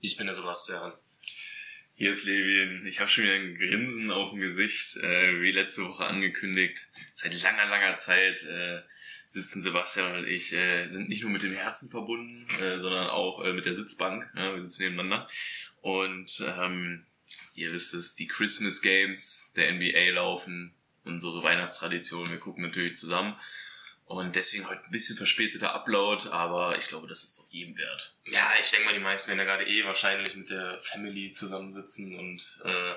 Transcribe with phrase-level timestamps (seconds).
[0.00, 0.92] Ich bin der Sebastian.
[1.94, 2.84] Hier ist Levin.
[2.86, 6.88] Ich habe schon wieder ein Grinsen auf dem Gesicht, äh, wie letzte Woche angekündigt.
[7.14, 8.82] Seit langer, langer Zeit äh,
[9.26, 13.42] sitzen Sebastian und ich, äh, sind nicht nur mit dem Herzen verbunden, äh, sondern auch
[13.42, 14.30] äh, mit der Sitzbank.
[14.36, 15.28] Ja, wir sitzen nebeneinander.
[15.80, 17.06] Und ähm,
[17.54, 22.30] ihr wisst es, die Christmas Games der NBA laufen, unsere Weihnachtstradition.
[22.30, 23.34] Wir gucken natürlich zusammen.
[24.06, 28.14] Und deswegen heute ein bisschen verspäteter Upload, aber ich glaube, das ist doch jedem wert.
[28.26, 32.16] Ja, ich denke mal, die meisten werden ja gerade eh wahrscheinlich mit der Family zusammensitzen
[32.16, 32.94] und äh,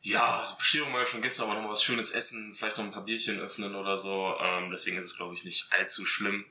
[0.00, 2.84] ja, die Bescherung war ja schon gestern, aber noch mal was Schönes essen, vielleicht noch
[2.84, 4.36] ein paar Bierchen öffnen oder so.
[4.40, 6.44] Ähm, deswegen ist es, glaube ich, nicht allzu schlimm.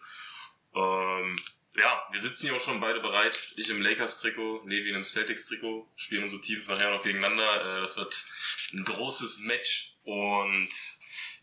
[0.73, 1.41] Ähm,
[1.75, 3.53] ja, wir sitzen hier auch schon beide bereit.
[3.55, 5.87] Ich im Lakers-Trikot, Levi im Celtics-Trikot.
[5.95, 7.77] Spielen unsere Teams nachher noch gegeneinander.
[7.77, 8.27] Äh, das wird
[8.73, 9.95] ein großes Match.
[10.03, 10.69] Und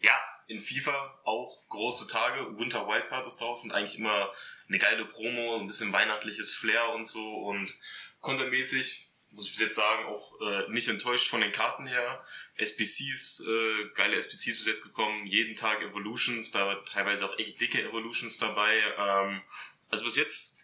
[0.00, 2.58] ja, in FIFA auch große Tage.
[2.58, 3.72] Winter Wildcard ist draußen.
[3.72, 4.32] Eigentlich immer
[4.68, 7.20] eine geile Promo, ein bisschen weihnachtliches Flair und so.
[7.20, 7.74] Und
[8.20, 12.24] contentmäßig, muss ich bis jetzt sagen, auch äh, nicht enttäuscht von den Karten her.
[12.56, 15.26] SBCs, äh, geile SBCs bis jetzt gekommen.
[15.26, 18.80] Jeden Tag Evolutions, da teilweise auch echt dicke Evolutions dabei.
[18.98, 19.42] Ähm,
[19.90, 20.58] also bis jetzt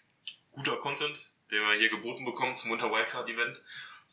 [0.53, 3.63] guter Content, den wir hier geboten bekommen zum Winter Wildcard Event.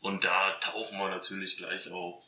[0.00, 2.24] Und da tauchen wir natürlich gleich auch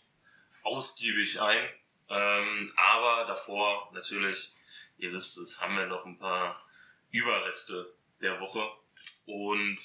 [0.63, 1.69] ausgiebig ein.
[2.11, 4.53] Ähm, aber davor natürlich,
[4.99, 6.63] ihr wisst es, haben wir noch ein paar
[7.11, 8.69] Überreste der Woche.
[9.27, 9.81] Und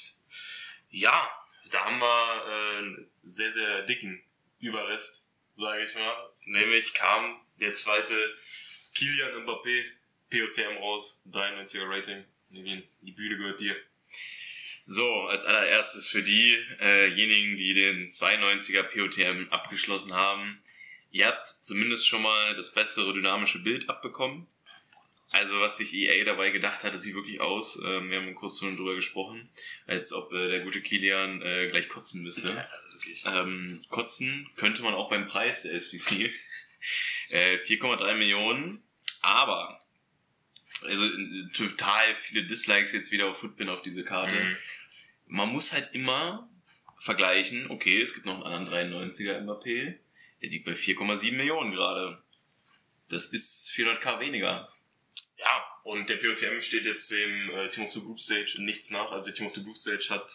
[0.90, 1.30] ja,
[1.72, 4.22] da haben wir äh, einen sehr, sehr dicken
[4.60, 6.30] Überrest, sage ich mal.
[6.46, 8.16] Nämlich kam der zweite
[8.96, 9.86] Kilian Mbappé
[10.30, 12.26] POTM raus, 93er Rating.
[12.50, 13.76] Die Bühne gehört dir.
[14.84, 20.62] So, als allererstes für diejenigen, die den 92er POTM abgeschlossen haben.
[21.16, 24.48] Ihr habt zumindest schon mal das bessere dynamische Bild abbekommen.
[25.32, 27.80] Also was sich EA dabei gedacht hat, das sieht wirklich aus.
[27.86, 29.50] Ähm, wir haben kurz schon drüber gesprochen,
[29.88, 32.50] als ob äh, der gute Kilian äh, gleich kotzen müsste.
[32.50, 33.24] Ja, also wirklich.
[33.28, 36.34] Ähm, kotzen könnte man auch beim Preis der SBC.
[37.30, 38.84] äh, 4,3 Millionen.
[39.22, 39.80] Aber,
[40.82, 41.08] also
[41.54, 44.36] total viele Dislikes jetzt wieder auf Footpin auf diese Karte.
[44.36, 44.58] Mhm.
[45.28, 46.50] Man muss halt immer
[47.00, 50.00] vergleichen, okay, es gibt noch einen anderen 93er Mbappé,
[50.42, 52.22] der liegt bei 4,7 Millionen gerade.
[53.10, 54.72] Das ist 400k weniger.
[55.38, 59.12] Ja, und der POTM steht jetzt dem äh, Team of the Group Stage nichts nach.
[59.12, 60.32] Also Team of the Group Stage hat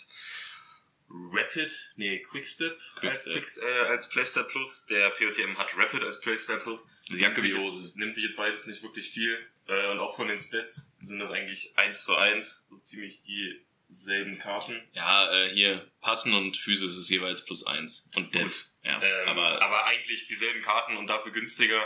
[1.08, 3.32] Rapid, nee, Quickstep als, Quickstep.
[3.32, 4.86] Quicks, äh, als Playstyle Plus.
[4.86, 6.86] Der POTM hat Rapid als Playstyle Plus.
[7.08, 7.86] Das Jacke nimmt, wie sich Hose.
[7.86, 9.36] jetzt, nimmt sich jetzt beides nicht wirklich viel.
[9.66, 14.38] Äh, und auch von den Stats sind das eigentlich eins zu eins so ziemlich dieselben
[14.38, 14.80] Karten.
[14.92, 18.08] Ja, äh, hier passen und Physis ist jeweils plus eins.
[18.14, 18.69] Und Dev.
[18.82, 21.80] Ja, Ähm, aber, aber eigentlich dieselben Karten und dafür günstiger.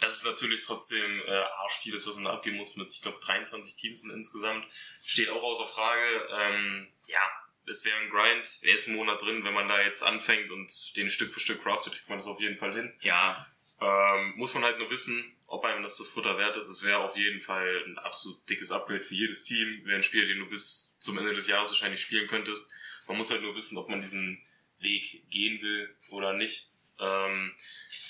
[0.00, 2.76] Das ist natürlich trotzdem äh, arsch vieles, was man da abgeben muss.
[2.76, 4.66] Mit, ich glaube, 23 Teams sind insgesamt.
[5.04, 6.28] Steht auch außer Frage.
[6.40, 7.20] Ähm, ja,
[7.66, 8.58] es wäre ein Grind.
[8.62, 9.44] Wer ist ein Monat drin?
[9.44, 12.40] Wenn man da jetzt anfängt und den Stück für Stück craftet, kriegt man das auf
[12.40, 12.92] jeden Fall hin.
[13.00, 13.46] ja,
[13.80, 16.68] Ähm, muss man halt nur wissen, ob einem das das Futter wert ist.
[16.68, 19.82] Es wäre auf jeden Fall ein absolut dickes Upgrade für jedes Team.
[19.84, 22.70] Wäre ein Spiel, den du bis zum Ende des Jahres wahrscheinlich spielen könntest.
[23.06, 24.42] Man muss halt nur wissen, ob man diesen
[24.78, 26.68] Weg gehen will oder nicht.
[26.98, 27.52] Ähm,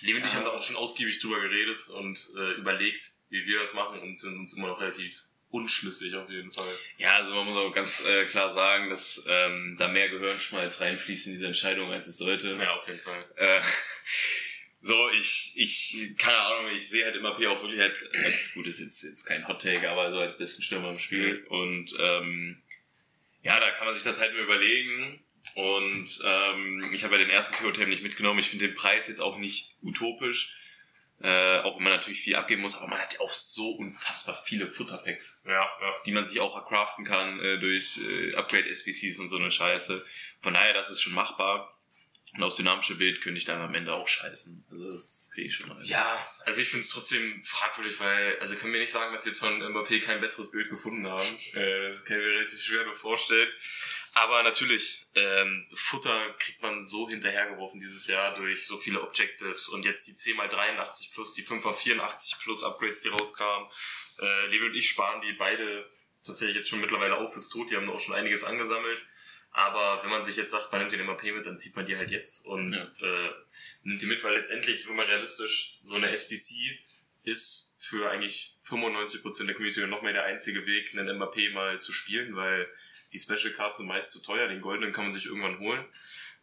[0.00, 0.38] Leben und ich Ja.
[0.38, 4.18] haben da auch schon ausgiebig drüber geredet und äh, überlegt, wie wir das machen und
[4.18, 6.72] sind uns immer noch relativ unschlüssig auf jeden Fall.
[6.98, 11.26] Ja, also man muss auch ganz äh, klar sagen, dass ähm, da mehr Gehirnschmalz reinfließt
[11.26, 12.56] in diese Entscheidung, als es sollte.
[12.60, 13.24] Ja, auf jeden Fall.
[13.36, 13.60] Äh,
[14.80, 18.66] so, ich, ich, keine Ahnung, ich sehe halt immer P auch wirklich als, als gut,
[18.66, 21.44] ist jetzt, jetzt kein Hot Take, aber so als besten Stürmer im Spiel.
[21.48, 22.62] Und ähm,
[23.42, 25.22] ja, da kann man sich das halt mal überlegen.
[25.54, 28.38] Und ähm, ich habe ja den ersten PO-Tab nicht mitgenommen.
[28.38, 30.56] Ich finde den Preis jetzt auch nicht utopisch.
[31.22, 34.34] Äh, auch wenn man natürlich viel abgeben muss, aber man hat ja auch so unfassbar
[34.42, 35.94] viele Futterpacks Ja, ja.
[36.06, 40.02] die man sich auch craften kann äh, durch äh, Upgrade-SBCs und so eine Scheiße.
[40.38, 41.76] Von daher, das ist schon machbar.
[42.36, 44.64] Und aufs dynamische Bild könnte ich dann am Ende auch scheißen.
[44.70, 45.84] Also das kriege ich schon rein.
[45.84, 49.32] Ja, also ich finde es trotzdem fragwürdig, weil, also können wir nicht sagen, dass wir
[49.32, 51.28] jetzt von Mbappé kein besseres Bild gefunden haben.
[51.54, 53.48] Äh, das kann ich mir relativ schwer nur vorstellen.
[54.14, 59.84] Aber natürlich, ähm, Futter kriegt man so hinterhergeworfen dieses Jahr durch so viele Objectives und
[59.84, 63.68] jetzt die 10x83 plus, die 5x84 plus Upgrades, die rauskamen.
[64.20, 65.88] Äh, Levi und ich sparen die beide
[66.24, 69.00] tatsächlich jetzt schon mittlerweile auf fürs Tod, die haben auch schon einiges angesammelt.
[69.52, 71.96] Aber wenn man sich jetzt sagt, man nimmt den MAP mit, dann zieht man die
[71.96, 72.82] halt jetzt und Ja.
[73.06, 73.30] äh,
[73.82, 76.78] nimmt die mit, weil letztendlich, wir mal realistisch, so eine SBC
[77.24, 81.92] ist für eigentlich 95% der Community noch mehr der einzige Weg, einen MAP mal zu
[81.92, 82.68] spielen, weil
[83.12, 85.84] die Special Cards sind meist zu teuer, den goldenen kann man sich irgendwann holen.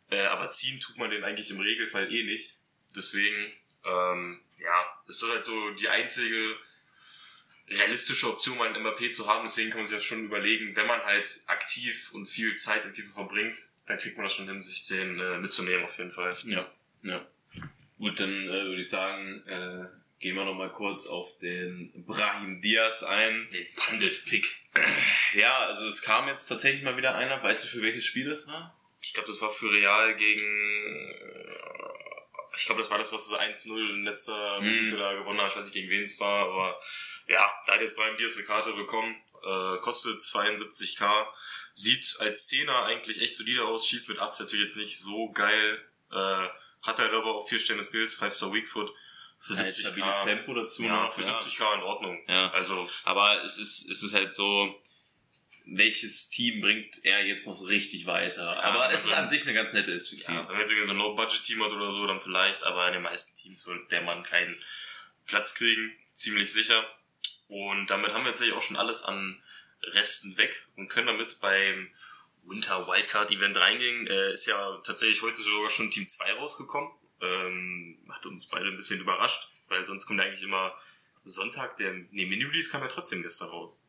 [0.09, 2.57] Äh, aber ziehen tut man den eigentlich im Regelfall eh nicht.
[2.95, 3.51] Deswegen,
[3.85, 6.57] ähm, ja, ist das halt so die einzige
[7.69, 9.45] realistische Option, mal ein MAP zu haben.
[9.45, 12.93] Deswegen kann man sich das schon überlegen, wenn man halt aktiv und viel Zeit in
[12.93, 16.37] FIFA verbringt, dann kriegt man das schon hin, sich den äh, mitzunehmen auf jeden Fall.
[16.43, 16.69] Ja,
[17.03, 17.25] ja.
[17.97, 19.85] Gut, dann äh, würde ich sagen, äh,
[20.19, 23.47] gehen wir noch mal kurz auf den Brahim Diaz ein.
[23.51, 24.45] Nee, Pandit-Pick.
[25.35, 27.41] Ja, also es kam jetzt tatsächlich mal wieder einer.
[27.41, 28.75] Weißt du, für welches Spiel das war?
[29.01, 31.11] Ich glaube, das war für Real gegen...
[31.11, 34.65] äh, Ich glaube, das war das, was so 1-0 in letzter Mhm.
[34.67, 35.51] Minute da gewonnen hat.
[35.51, 36.79] Ich weiß nicht, gegen wen es war, aber
[37.27, 39.15] ja, da hat jetzt Brian Diaz eine Karte bekommen.
[39.43, 41.27] Äh, kostet 72k.
[41.73, 43.87] Sieht als Zehner eigentlich echt solide aus.
[43.87, 45.85] Schießt mit 18 natürlich jetzt nicht so geil.
[46.11, 46.47] Äh,
[46.81, 48.91] hat halt aber auch vier Sterne Skills, 5-Star Weakfoot.
[49.39, 49.79] Für Ein 70k.
[49.81, 50.83] stabiles Tempo dazu.
[50.83, 52.19] Ja, noch, für 70k in Ordnung.
[52.27, 52.49] Ja.
[52.51, 54.81] Also, Aber es ist, es ist halt so,
[55.65, 58.63] welches Team bringt er jetzt noch so richtig weiter?
[58.63, 60.29] aber es also- ist an sich eine ganz nette SBC.
[60.33, 62.93] Ja, wenn man jetzt irgendwie so ein Low-Budget-Team hat oder so, dann vielleicht, aber in
[62.93, 64.57] den meisten Teams wird der Mann keinen
[65.25, 66.85] Platz kriegen, ziemlich sicher.
[67.47, 69.41] Und damit haben wir tatsächlich auch schon alles an
[69.83, 71.89] Resten weg und können damit beim
[72.43, 74.07] Winter Wildcard Event reingehen.
[74.07, 76.91] Äh, ist ja tatsächlich heute sogar schon Team 2 rausgekommen.
[77.21, 80.75] Ähm, hat uns beide ein bisschen überrascht, weil sonst kommt ja eigentlich immer
[81.23, 83.83] Sonntag, der, nee, Mini-Release kam ja trotzdem gestern raus.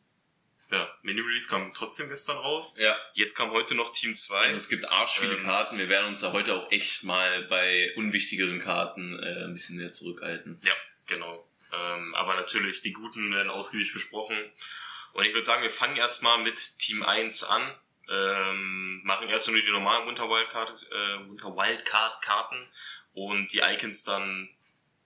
[0.70, 2.74] Ja, Mini-Release kam trotzdem gestern raus.
[2.78, 2.96] Ja.
[3.14, 4.36] Jetzt kam heute noch Team 2.
[4.36, 5.78] Also es gibt arsch viele Ähm, Karten.
[5.78, 9.90] Wir werden uns da heute auch echt mal bei unwichtigeren Karten äh, ein bisschen mehr
[9.90, 10.60] zurückhalten.
[10.62, 10.74] Ja,
[11.06, 11.48] genau.
[11.72, 14.36] Ähm, aber natürlich, die Guten werden ausgiebig besprochen.
[15.14, 17.74] Und ich würde sagen, wir fangen erstmal mit Team 1 an.
[18.10, 22.66] Ähm, machen erst nur die normalen Winter Wildcard, äh, Winter Wildcard Karten
[23.26, 24.48] und die Icons dann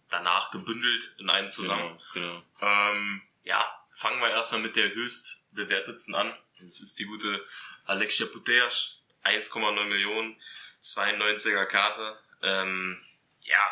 [0.09, 1.99] danach gebündelt in einem zusammen.
[2.13, 2.91] Genau, genau.
[2.91, 6.33] Ähm, ja, fangen wir erstmal mit der höchst bewertetsten an.
[6.61, 7.45] Das ist die gute
[7.87, 8.99] Alexia Puteas.
[9.25, 10.37] 1,9 Millionen,
[10.83, 12.19] 92er Karte.
[12.43, 13.01] Ähm,
[13.45, 13.65] ja,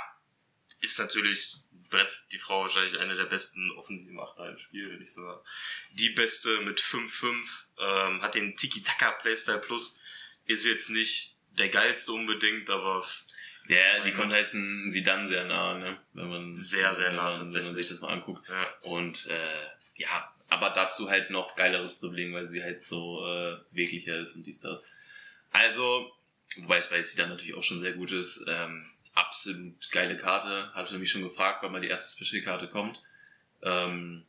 [0.81, 1.56] ist natürlich
[1.90, 2.25] Brett.
[2.31, 5.42] Die Frau wahrscheinlich eine der besten offensiven Achter im Spiel, wenn nicht sogar
[5.90, 7.44] die beste mit 5-5.
[7.78, 9.98] Ähm, hat den Tiki-Taka Playstyle Plus.
[10.46, 13.04] Ist jetzt nicht der geilste unbedingt, aber
[13.69, 15.97] Ja, die Mein kommt halt ein Sidan sehr nah, ne?
[16.15, 18.49] Wenn man Sehr, sehr nah wenn man, wenn man sich das mal anguckt.
[18.49, 19.67] ja, Und äh,
[19.97, 24.45] ja, aber dazu halt noch geileres Dribbling, weil sie halt so äh, beweglicher ist und
[24.45, 24.87] dies, das.
[25.53, 26.11] Also,
[26.57, 28.45] wobei es bei Sidan natürlich auch schon sehr gut ist.
[28.49, 30.73] Ähm, absolut geile Karte.
[30.75, 33.03] Hatte mich schon gefragt, wann mal die erste Special-Karte kommt.
[33.62, 34.27] Ähm,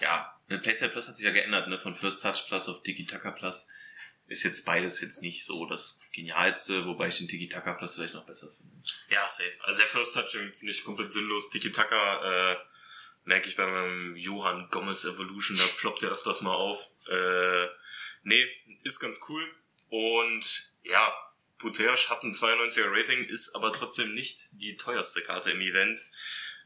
[0.00, 1.78] ja, Playstyle Plus hat sich ja geändert, ne?
[1.78, 3.68] Von First Touch Plus auf Tiki-Taka Plus.
[4.28, 8.26] Ist jetzt beides jetzt nicht so das Genialste, wobei ich den Tiki-Taka Plus vielleicht noch
[8.26, 8.74] besser finde.
[9.08, 9.52] Ja, safe.
[9.62, 11.50] Also der First Touch finde ich komplett sinnlos.
[11.50, 12.56] Tiki-Taka äh,
[13.24, 16.88] merke ich bei meinem Johann Gomez Evolution, da ploppt er öfters mal auf.
[17.08, 17.66] Äh,
[18.24, 18.46] nee,
[18.82, 19.48] ist ganz cool.
[19.90, 21.14] Und ja,
[21.58, 26.00] Puteas hat ein 92er Rating, ist aber trotzdem nicht die teuerste Karte im Event.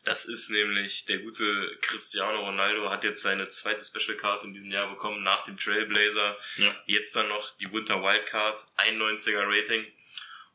[0.05, 4.71] Das ist nämlich der gute Cristiano Ronaldo hat jetzt seine zweite Special Card in diesem
[4.71, 6.39] Jahr bekommen nach dem Trailblazer.
[6.57, 6.75] Ja.
[6.87, 9.87] Jetzt dann noch die Winter Wildcard, 91er Rating.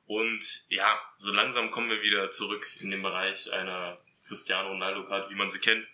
[0.08, 5.36] Und ja, so langsam kommen wir wieder zurück in den Bereich einer Cristiano Ronaldo-Karte, wie
[5.36, 5.88] man sie kennt.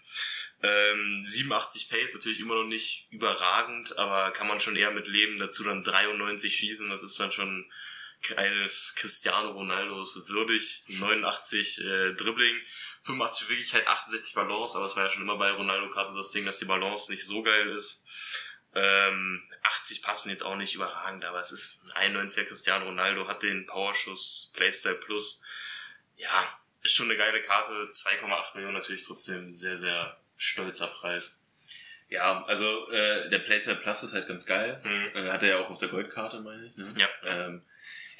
[0.63, 5.39] Ähm, 87 Pace, natürlich immer noch nicht überragend, aber kann man schon eher mit leben.
[5.39, 7.69] Dazu dann 93 schießen, das ist dann schon
[8.37, 10.83] eines Cristiano Ronaldos würdig.
[10.87, 12.55] 89 äh, Dribbling,
[13.01, 16.45] 85 Wirklichkeit, 68 Balance, aber es war ja schon immer bei Ronaldo-Karten so das Ding,
[16.45, 18.03] dass die Balance nicht so geil ist.
[18.73, 23.43] Ähm, 80 passen jetzt auch nicht überragend, aber es ist ein 91er Cristiano Ronaldo, hat
[23.43, 25.41] den Powerschuss, Playstyle Plus.
[26.15, 27.71] Ja, ist schon eine geile Karte.
[27.71, 31.37] 2,8 Millionen natürlich trotzdem sehr, sehr stolzer Preis.
[32.09, 34.81] Ja, also äh, der Playstyle Plus ist halt ganz geil.
[34.83, 35.17] Mhm.
[35.17, 36.75] Äh, hat er ja auch auf der Goldkarte, meine ich.
[36.75, 36.93] Ne?
[36.97, 37.09] Ja.
[37.23, 37.63] Ähm,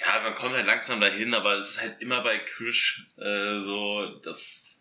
[0.01, 4.19] ja, man kommt halt langsam dahin, aber es ist halt immer bei Krish äh, so,
[4.23, 4.71] dass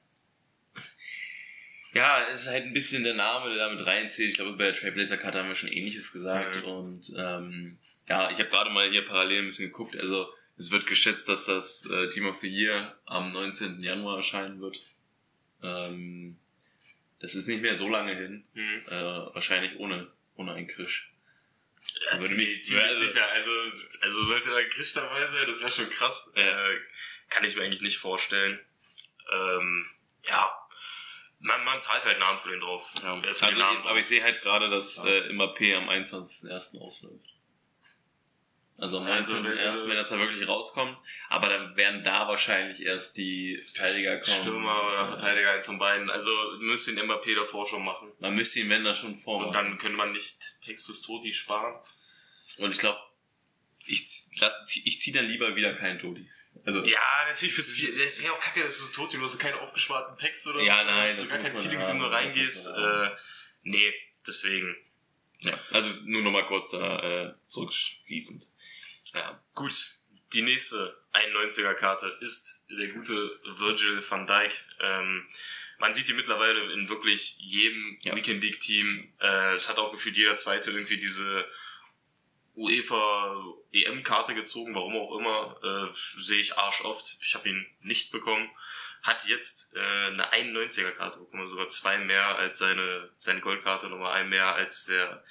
[1.92, 4.30] ja, es ist halt ein bisschen der Name, der damit reinzählt.
[4.30, 6.56] Ich glaube, bei der Trailblazer-Karte haben wir schon ähnliches gesagt.
[6.56, 6.64] Mhm.
[6.64, 9.96] Und ähm, ja, ich habe gerade mal hier parallel ein bisschen geguckt.
[9.96, 13.82] Also es wird geschätzt, dass das äh, Team of the Year am 19.
[13.82, 14.80] Januar erscheinen wird.
[15.62, 16.38] Ähm,
[17.18, 18.44] das ist nicht mehr so lange hin.
[18.54, 18.82] Mhm.
[18.88, 21.09] Äh, wahrscheinlich ohne, ohne einen Krisch.
[22.02, 23.26] Ja, Würde mich- ziemlich also- sicher.
[23.28, 23.50] Also,
[24.00, 26.32] also sollte da Krisch dabei sein, das wäre schon krass.
[26.34, 26.76] Äh,
[27.28, 28.58] kann ich mir eigentlich nicht vorstellen.
[29.30, 29.86] Ähm,
[30.26, 30.50] ja,
[31.40, 32.92] man, man zahlt halt Namen für den drauf.
[33.02, 33.18] Ja.
[33.18, 36.78] Äh, für Also, den Namen aber ich sehe halt gerade, dass äh, MAP am 21.01.
[36.80, 37.26] ausläuft.
[38.80, 39.50] Also am Also, 19.
[39.52, 40.96] wenn- erst, wenn das da wirklich rauskommt.
[41.28, 44.36] Aber dann werden da wahrscheinlich erst die Verteidiger kommen.
[44.40, 46.08] Stürmer oder Verteidiger, eins von beiden.
[46.10, 48.10] Also müsst den Mbappé davor schon machen.
[48.20, 49.48] Man müsste ihn, wenn da schon vormachen.
[49.48, 51.74] Und dann könnte man nicht Pex plus Toti sparen.
[52.58, 52.98] Und ich glaube,
[53.86, 54.04] ich,
[54.84, 56.28] ich ziehe dann lieber wieder keinen Todi.
[56.64, 57.68] Also, Ja, natürlich fürs.
[57.98, 60.84] Das wäre auch kacke, dass du so Toti, du hast keine aufgesparten Text oder Ja,
[60.84, 62.66] nein, dass das du gar muss kein Feeling, dem du haben, das reingehst.
[62.68, 63.10] Äh,
[63.62, 63.94] nee,
[64.26, 64.76] deswegen.
[65.40, 65.52] ja.
[65.72, 68.44] also nur noch mal kurz da äh, zurückschließend.
[69.14, 69.42] Ja.
[69.54, 69.74] Gut,
[70.32, 74.52] die nächste 91er-Karte ist der gute Virgil van Dijk.
[74.80, 75.26] Ähm,
[75.78, 78.14] man sieht die mittlerweile in wirklich jedem Ja.
[78.14, 79.12] Weekend League-Team.
[79.20, 81.46] Äh, es hat auch gefühlt jeder Zweite irgendwie diese
[82.54, 85.88] UEFA EM-Karte gezogen, warum auch immer.
[85.88, 87.16] Äh, sehe ich arsch oft.
[87.22, 88.50] Ich habe ihn nicht bekommen.
[89.02, 94.28] Hat jetzt äh, eine 91er-Karte bekommen, sogar zwei mehr als seine, seine Goldkarte, nochmal ein
[94.28, 95.24] mehr als der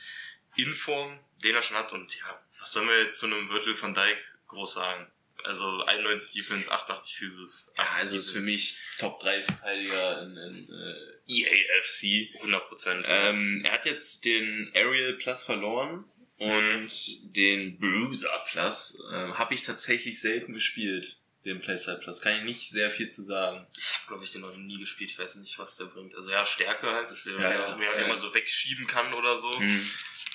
[0.56, 1.94] Inform, den er schon hat.
[1.94, 5.08] Und ja, was sollen wir jetzt zu einem Virgil van Dijk groß sagen?
[5.44, 7.72] Also 91 Defense, 88 Physis.
[7.78, 12.36] Ja, 80 also ist für mich Top 3 Verteidiger in, in äh, EAFC.
[12.40, 13.06] 100 Prozent.
[13.08, 16.04] Ähm, er hat jetzt den Aerial Plus verloren
[16.38, 16.90] und
[17.36, 21.18] den Bruiser Plus ähm, habe ich tatsächlich selten gespielt.
[21.46, 23.66] Den Playstyle Plus kann ich nicht sehr viel zu sagen.
[23.78, 25.12] Ich habe, glaube ich, den noch nie gespielt.
[25.12, 26.14] Ich weiß nicht, was der bringt.
[26.16, 27.92] Also ja, Stärke halt, dass der Ja, ja, ja.
[28.06, 29.58] immer so wegschieben kann oder so.
[29.58, 29.90] Hm.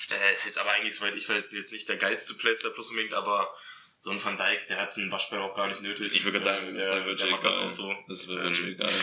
[0.09, 3.13] Äh, ist jetzt aber eigentlich, soweit ich weiß, jetzt nicht der geilste Playstyle Plus unbedingt,
[3.13, 3.53] aber
[3.97, 6.15] so ein Van Dijk, der hat den Waschbär auch gar nicht nötig.
[6.15, 7.95] Ich würde gerade sagen, das ist bei Virgil macht das auch so.
[8.07, 8.93] Das ist bei Virgil Ähm, egal.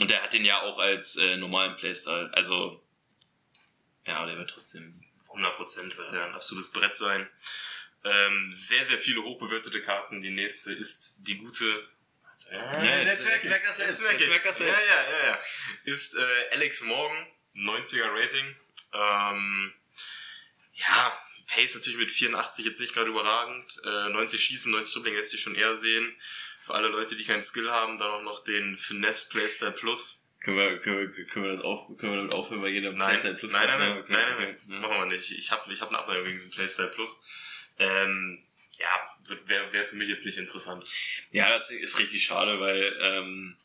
[0.00, 2.30] Und der hat den ja auch als äh, normalen Playstyle.
[2.34, 2.82] Also,
[4.06, 7.28] ja, der wird trotzdem 100% wird er ein absolutes Brett sein.
[8.04, 10.20] Ähm, sehr, sehr viele hochbewertete Karten.
[10.20, 11.88] Die nächste ist die gute.
[12.50, 14.04] Ja, merkt jetzt merkt das selbst.
[14.60, 15.38] Ja, ja, ja, ja.
[15.84, 18.56] Ist äh, Alex Morgan, 90er Rating.
[18.92, 19.72] Ähm,
[20.74, 21.12] ja,
[21.46, 23.80] Pace natürlich mit 84 jetzt nicht gerade überragend.
[23.84, 26.14] Äh, 90 Schießen, 90 Dribbling lässt sich schon eher sehen.
[26.62, 30.24] Für alle Leute, die keinen Skill haben, dann auch noch den Finesse Playstyle Plus.
[30.40, 33.08] Können wir, können wir, können wir das auf, können wir damit aufhören, weil jeder Nein,
[33.08, 34.56] Playstyle Plus nein, nein, nein, okay, nein, okay.
[34.66, 35.30] nein, machen wir nicht.
[35.32, 37.22] Ich habe ich hab eine Abneigung gegen diesen Playstyle Plus.
[37.78, 38.42] Ähm,
[38.78, 39.16] ja,
[39.46, 40.88] wäre wär für mich jetzt nicht interessant.
[41.30, 43.56] Ja, das ist richtig schade, weil ähm,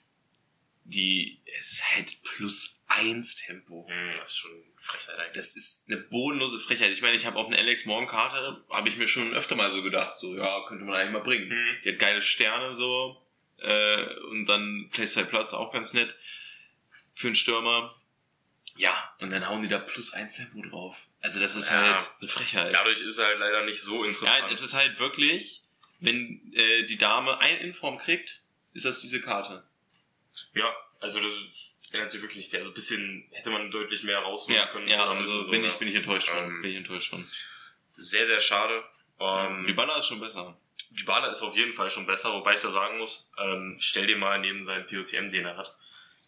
[0.83, 3.87] die es ist halt plus eins Tempo.
[3.89, 5.33] Hm, das ist schon Frechheit eigentlich.
[5.35, 6.91] Das ist eine bodenlose Frechheit.
[6.91, 9.69] Ich meine, ich habe auf eine Alex Morgan Karte, habe ich mir schon öfter mal
[9.71, 11.49] so gedacht, so ja, könnte man eigentlich mal bringen.
[11.49, 11.77] Hm.
[11.83, 13.21] Die hat geile Sterne so
[13.57, 16.15] äh, und dann Playstyle Plus auch ganz nett
[17.13, 17.95] für einen Stürmer.
[18.77, 21.07] Ja, und dann hauen die da plus eins Tempo drauf.
[21.19, 21.81] Also das ist Ja.
[21.81, 22.73] halt eine Frechheit.
[22.73, 24.43] Dadurch ist halt leider nicht so interessant.
[24.45, 25.63] Ja, es ist halt wirklich,
[25.99, 28.41] wenn äh, die Dame ein Inform kriegt,
[28.73, 29.67] ist das diese Karte.
[30.53, 31.33] ja, also das
[31.91, 32.57] ändert sich wirklich viel.
[32.57, 34.87] Also ein bisschen hätte man deutlich mehr rausholen Ja, können.
[34.87, 36.37] ja, also so, bin ich, bin ich enttäuscht von.
[36.45, 37.27] Ähm, Bin ich enttäuscht von.
[37.93, 38.83] Sehr, sehr schade.
[39.19, 40.57] Ähm, Dybala ist schon besser.
[40.91, 44.17] Dybala ist auf jeden Fall schon besser, wobei ich da sagen muss, ähm, stell dir
[44.17, 45.75] mal neben seinen POTM, den er hat.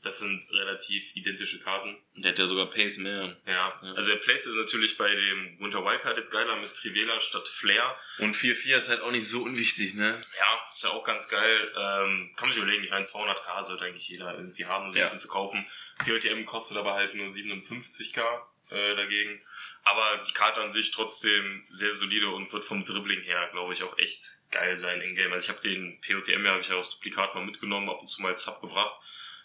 [0.04, 1.96] Das sind relativ identische Karten.
[2.16, 3.38] Und der hat ja sogar Pace mehr.
[3.46, 7.48] Ja, also der Place ist natürlich bei dem Winter Wildcard jetzt geiler mit Trivela statt
[7.48, 7.96] Flair.
[8.18, 10.20] Und 4-4 ist halt auch nicht so unwichtig, ne?
[10.40, 11.72] Ja, ist ja auch ganz geil.
[11.78, 15.02] Ähm, kann man sich überlegen, ich meine 200k sollte eigentlich jeder irgendwie haben, um sich
[15.02, 15.08] Ja.
[15.08, 15.68] den zu kaufen.
[16.00, 18.42] POTM kostet aber halt nur 57k
[18.72, 19.40] äh, dagegen.
[19.84, 23.84] Aber die Karte an sich trotzdem sehr solide und wird vom Dribbling her, glaube ich,
[23.84, 25.32] auch echt geil sein in Game.
[25.32, 28.08] Also ich habe den POTM ja, habe ich ja aus Duplikat mal mitgenommen, ab und
[28.08, 28.96] zu mal Sub gebracht.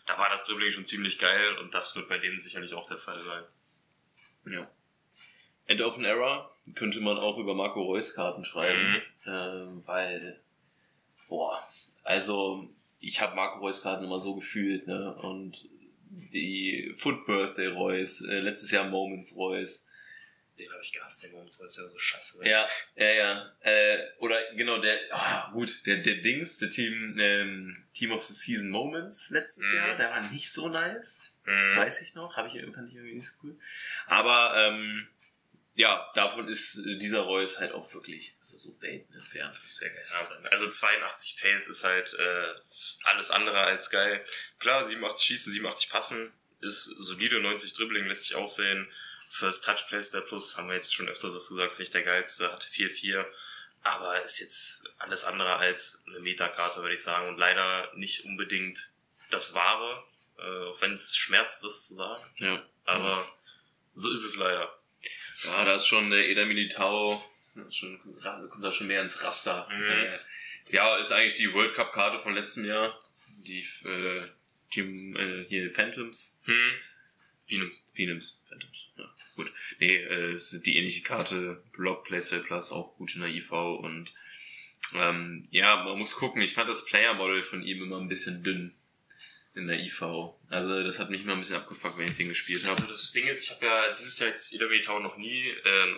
[0.06, 2.96] Da war das Dribbling schon ziemlich geil und das wird bei dem sicherlich auch der
[2.98, 3.42] Fall sein.
[4.46, 4.70] Ja.
[5.66, 9.02] End of an Era könnte man auch über Marco Reus Karten schreiben, Mhm.
[9.26, 10.40] ähm, weil,
[11.28, 11.60] boah,
[12.04, 12.68] also
[13.00, 15.12] ich habe Marco Reus Karten immer so gefühlt, ne?
[15.16, 15.68] Und
[16.10, 19.88] die Foot Birthday Reus, äh, letztes Jahr Moments Reus,
[20.58, 22.46] Den habe ich gehasst, den Moment, weil es ja so scheiße war.
[22.46, 23.56] Ja, ja, ja.
[23.60, 28.32] Äh, oder genau, der, ah, gut, der, der Dings, der Team, ähm, Team of the
[28.32, 29.76] Season Moments letztes Mhm.
[29.76, 31.24] Jahr, der war nicht so nice.
[31.44, 31.76] Mhm.
[31.76, 33.58] Weiß ich noch, habe ich fand ich irgendwie nicht so cool.
[34.06, 35.06] Aber ähm,
[35.74, 39.54] ja, davon ist äh, dieser Reus halt auch wirklich also so Welten entfernt.
[39.62, 40.02] Sehr geil.
[40.10, 42.54] Ja, also 82 Pace ist halt äh,
[43.04, 44.24] alles andere als geil.
[44.58, 46.32] Klar, 87 schießen, 87 passen,
[46.62, 48.88] ist solide, 90 Dribbling lässt sich auch sehen.
[49.28, 52.50] First Touch Playstyle Plus haben wir jetzt schon öfters was gesagt, ist nicht der geilste,
[52.50, 53.24] hat 4-4,
[53.82, 57.28] aber ist jetzt alles andere als eine Metakarte, würde ich sagen.
[57.28, 58.92] Und leider nicht unbedingt
[59.30, 60.04] das Wahre,
[60.38, 62.24] äh, auch wenn es schmerzt, das zu sagen.
[62.36, 62.62] Ja.
[62.84, 63.28] Aber
[63.94, 64.78] so ist es leider.
[65.44, 67.24] Ja, da ist schon der Eder Militao,
[67.70, 69.68] schon, kommt da schon mehr ins Raster.
[69.70, 69.84] Mhm.
[69.84, 70.18] Äh,
[70.70, 72.98] ja, ist eigentlich die World Cup Karte von letztem Jahr.
[73.38, 74.28] Die äh,
[74.70, 76.40] Team äh, hier Phantoms.
[76.44, 76.72] Hm.
[77.42, 77.86] Phoenix.
[77.92, 78.42] Phoenix.
[78.48, 79.04] Phantoms, ja.
[79.36, 79.52] Gut.
[79.78, 81.62] Nee, äh, es ist die ähnliche Karte.
[81.72, 84.12] Block, Playstyle Plus, auch gut in der IV und
[84.94, 86.42] ähm, ja, man muss gucken.
[86.42, 88.74] Ich fand das Player-Model von ihm immer ein bisschen dünn
[89.54, 90.02] in der IV.
[90.50, 92.76] Also das hat mich immer ein bisschen abgefuckt, wenn ich den gespielt habe.
[92.76, 95.94] Also das Ding ist, ich habe ja dieses Jahr jetzt EW Town noch nie, äh,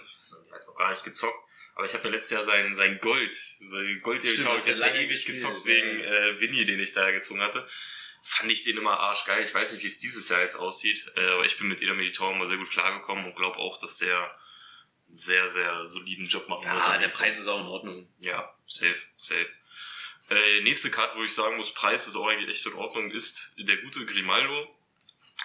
[0.53, 1.39] halt noch gar nicht gezockt.
[1.75, 4.85] Aber ich habe ja letztes Jahr sein, sein Gold, sein Gold Stimmt, Town das jetzt
[4.85, 7.67] ja ewig gezockt wegen äh, Winnie, den ich da gezogen hatte.
[8.31, 9.43] Fand ich den immer arschgeil.
[9.43, 12.11] Ich weiß nicht, wie es dieses Jahr jetzt aussieht, äh, aber ich bin mit EW
[12.11, 14.31] Town immer sehr gut klargekommen und glaube auch, dass der einen
[15.09, 16.77] sehr, sehr soliden Job machen wird.
[16.77, 18.07] Ja, der Preis ist auch in Ordnung.
[18.19, 19.49] Ja, safe, safe.
[20.29, 23.55] Äh, nächste Karte, wo ich sagen muss, Preis ist auch eigentlich echt in Ordnung, ist
[23.57, 24.77] der gute Grimaldo.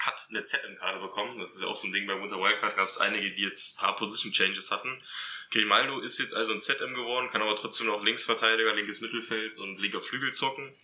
[0.01, 1.39] Hat eine ZM-Karte bekommen.
[1.39, 2.75] Das ist ja auch so ein Ding bei Winter Wildcard.
[2.75, 5.01] Gab es einige, die jetzt ein paar Position Changes hatten.
[5.51, 9.77] Grimaldo ist jetzt also ein ZM geworden, kann aber trotzdem noch Linksverteidiger, linkes Mittelfeld und
[9.77, 10.75] linker Flügel zocken.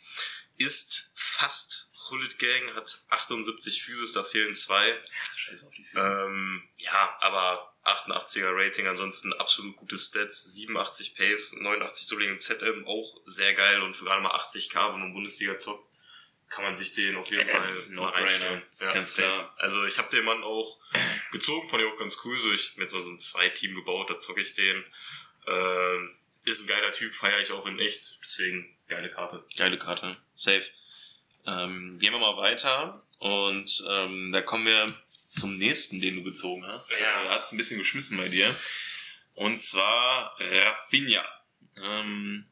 [0.56, 5.00] Ist fast Hullet Gang, hat 78 Physis, da fehlen zwei.
[5.36, 6.00] Scheiße auf die Füße.
[6.26, 12.86] Ähm, ja, aber 88er Rating, ansonsten absolut gute Stats, 87 Pace, 89 Dribbling im ZM,
[12.86, 15.88] auch sehr geil und für gerade mal 80k, wenn man Bundesliga zockt,
[16.50, 18.26] kann man sich den auf jeden Ja, Fall mal No-Brainer.
[18.26, 18.64] reinstellen.
[18.80, 19.54] Ja, Ganz klar.
[19.58, 20.80] Also ich habe den Mann auch
[21.32, 23.76] gezogen, fand ich auch ganz cool, so ich hab mir jetzt mal so ein Zwei-Team
[23.76, 24.84] gebaut, da zocke ich den.
[25.48, 29.46] Ähm, ist ein geiler Typ, feiere ich auch in echt, deswegen geile Karte.
[29.58, 30.18] Geile Karte.
[30.36, 30.64] Safe.
[31.46, 34.94] Ähm, gehen wir mal weiter und ähm, da kommen wir
[35.28, 36.92] zum nächsten, den du gezogen hast.
[36.92, 36.98] Ja.
[37.26, 38.54] Äh, hat's ein bisschen geschmissen bei dir.
[39.36, 41.24] Und zwar Rafinha.
[41.78, 42.46] Ähm,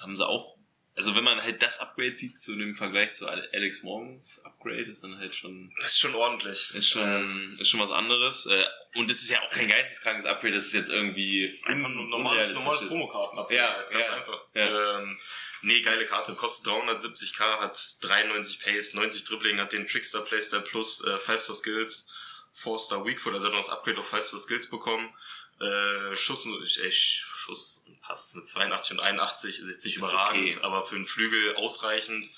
[0.00, 0.56] haben sie auch,
[0.94, 5.02] also wenn man halt das Upgrade sieht zu dem Vergleich zu Alex Morgens Upgrade, ist
[5.02, 6.70] dann halt schon Das ist schon ordentlich.
[6.74, 8.46] ist schon, ist schon was anderes.
[8.46, 8.64] Äh,
[8.94, 12.54] Und es ist ja auch kein geisteskrankes Upgrade, das ist jetzt irgendwie Einfach ein normales,
[12.54, 12.88] normales ist.
[12.88, 14.44] Promokarten Ja, ganz ja, einfach.
[14.54, 14.98] ja.
[15.00, 15.18] Ähm,
[15.64, 16.34] nee, geile Karte.
[16.34, 22.12] Kostet 370k, hat 93 Pace, 90 Dribbling, hat den Trickster Playstyle Plus, äh, 5-Star Skills,
[22.56, 25.12] 4-Star Weakfoot, also hat noch das Upgrade auf 5-Star Skills bekommen.
[25.60, 30.02] Äh, Schuss, und- äh, Schuss und Pass mit 82 und 81 ist jetzt nicht Ist
[30.02, 30.64] überragend, okay.
[30.64, 32.28] aber für einen Flügel ausreichend.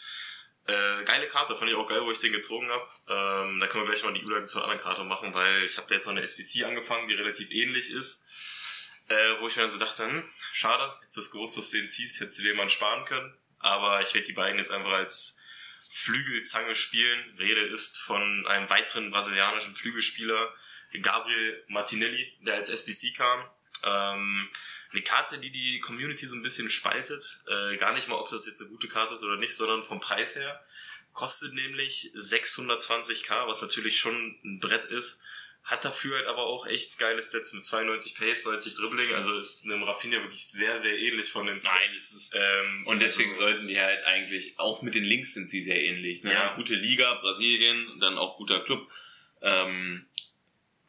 [0.67, 2.87] Äh, geile Karte, fand ich auch geil, wo ich den gezogen habe.
[3.09, 5.87] Ähm, da können wir gleich mal die Überleitung zur anderen Karte machen, weil ich habe
[5.89, 8.25] da jetzt noch eine SBC angefangen, die relativ ähnlich ist.
[9.09, 11.89] Äh, wo ich mir dann so dachte, hm, schade, jetzt das gewusst, dass du den
[11.89, 13.33] ziehst, hättest du dir jemanden sparen können.
[13.59, 15.39] Aber ich werde die beiden jetzt einfach als
[15.89, 17.39] Flügelzange spielen.
[17.39, 20.53] Rede ist von einem weiteren brasilianischen Flügelspieler,
[21.03, 23.45] Gabriel Martinelli, der als SBC kam.
[23.85, 24.49] Ähm,
[24.93, 27.43] eine Karte, die die Community so ein bisschen spaltet.
[27.49, 30.01] Äh, gar nicht mal, ob das jetzt eine gute Karte ist oder nicht, sondern vom
[30.01, 30.65] Preis her.
[31.13, 35.23] Kostet nämlich 620k, was natürlich schon ein Brett ist.
[35.67, 39.13] Hat dafür halt aber auch echt geile Stats mit 92 Pace, 90 Dribbling.
[39.15, 41.75] Also ist einem Rafinha wirklich sehr, sehr ähnlich von den Stats.
[41.75, 45.35] Nein, es ist- ähm, Und deswegen also, sollten die halt eigentlich, auch mit den Links
[45.35, 46.23] sind sie sehr ähnlich.
[46.23, 46.33] Ne?
[46.33, 46.55] Ja.
[46.55, 48.89] Gute Liga, Brasilien, dann auch guter Club.
[49.43, 50.07] Ähm,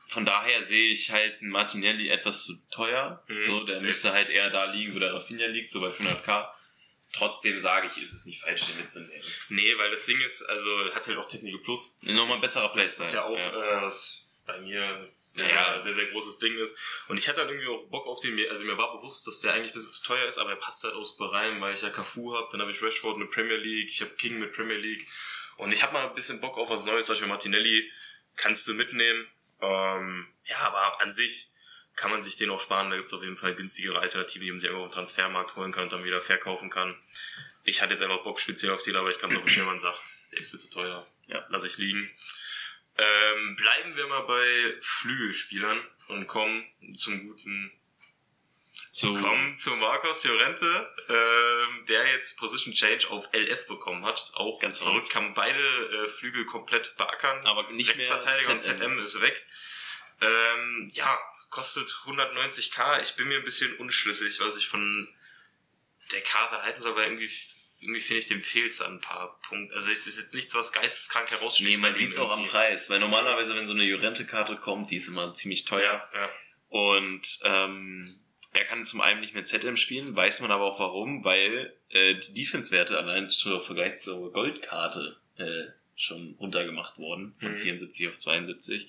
[0.08, 3.24] von daher sehe ich halt Martinelli etwas zu teuer.
[3.28, 6.54] Mhm, so, der müsste halt eher da liegen, wo der Rafinha liegt, so bei 500k.
[7.14, 9.24] Trotzdem sage ich, ist es nicht falsch, den mitzunehmen.
[9.50, 11.98] Nee, weil das Ding ist, also hat halt auch Technical Plus.
[12.02, 13.08] Nochmal ein besserer Das Playstyle.
[13.08, 13.80] ist ja auch, Ja.
[13.80, 15.74] Äh, was bei mir sehr, Ja.
[15.74, 16.76] sehr, sehr, sehr großes Ding ist.
[17.10, 19.54] Und ich hatte halt irgendwie auch Bock auf den, also mir war bewusst, dass der
[19.54, 21.90] eigentlich ein bisschen zu teuer ist, aber er passt halt super rein, weil ich ja
[21.90, 25.08] Cafu hab, dann habe ich Rashford mit Premier League, ich habe King mit Premier League
[25.58, 27.92] und ich habe mal ein bisschen Bock auf was Neues, zum Beispiel Martinelli
[28.36, 29.28] kannst du mitnehmen.
[29.62, 31.50] Ähm, ja, aber an sich
[31.96, 34.60] kann man sich den auch sparen, da gibt's auf jeden Fall günstigere Alternativen, die man
[34.60, 36.96] sich einfach auf dem Transfermarkt holen kann und dann wieder verkaufen kann.
[37.64, 39.74] Ich hatte jetzt einfach Bock speziell auf den, aber ich kann es auch verstehen, wenn
[39.74, 41.06] man sagt, der ist mir zu teuer.
[41.26, 42.10] Ja, lass ich liegen.
[42.98, 46.66] Ähm, bleiben wir mal bei Flügelspielern und kommen
[46.98, 47.72] zum guten,
[48.92, 54.32] So, kommen zu Marcos Llorente, ähm, der jetzt Position Change auf LF bekommen hat.
[54.34, 57.46] Auch Ganz verrückt, kann beide äh, Flügel komplett beackern.
[57.46, 58.80] Aber nicht mehr Rechtsverteidiger und ZM.
[58.80, 59.46] ZM ist weg.
[60.22, 63.02] Ähm, ja, kostet 190k.
[63.02, 65.08] Ich bin mir ein bisschen unschlüssig, was ich von
[66.12, 67.32] der Karte halten soll, weil irgendwie,
[67.80, 69.74] irgendwie finde ich, dem fehlt an ein paar Punkten.
[69.74, 71.70] Also es ist jetzt nichts, was geisteskrank heraussticht.
[71.70, 72.46] nee, man ihm sieht's auch am.
[72.46, 76.04] Preis, weil normalerweise, wenn so eine Jorente-Karte kommt, die ist immer ziemlich teuer.
[76.14, 76.30] Ja, ja.
[76.70, 78.20] Und ähm,
[78.54, 82.16] er kann zum einen nicht mehr ZM spielen, weiß man aber auch warum, weil äh,
[82.16, 87.58] die Defense-Werte allein schon im Vergleich zur Goldkarte äh, schon runtergemacht wurden, von Mhm.
[87.58, 88.88] 74 auf 72.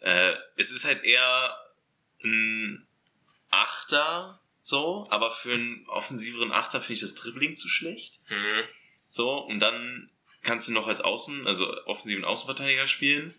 [0.00, 1.56] Äh, es ist halt eher
[2.22, 2.86] ein
[3.50, 8.18] Achter, so, aber für einen offensiveren Achter finde ich das Dribbling zu schlecht.
[8.30, 8.64] Mhm.
[9.10, 10.10] So, und dann
[10.42, 13.34] kannst du noch als Außen, also offensiven Außenverteidiger spielen.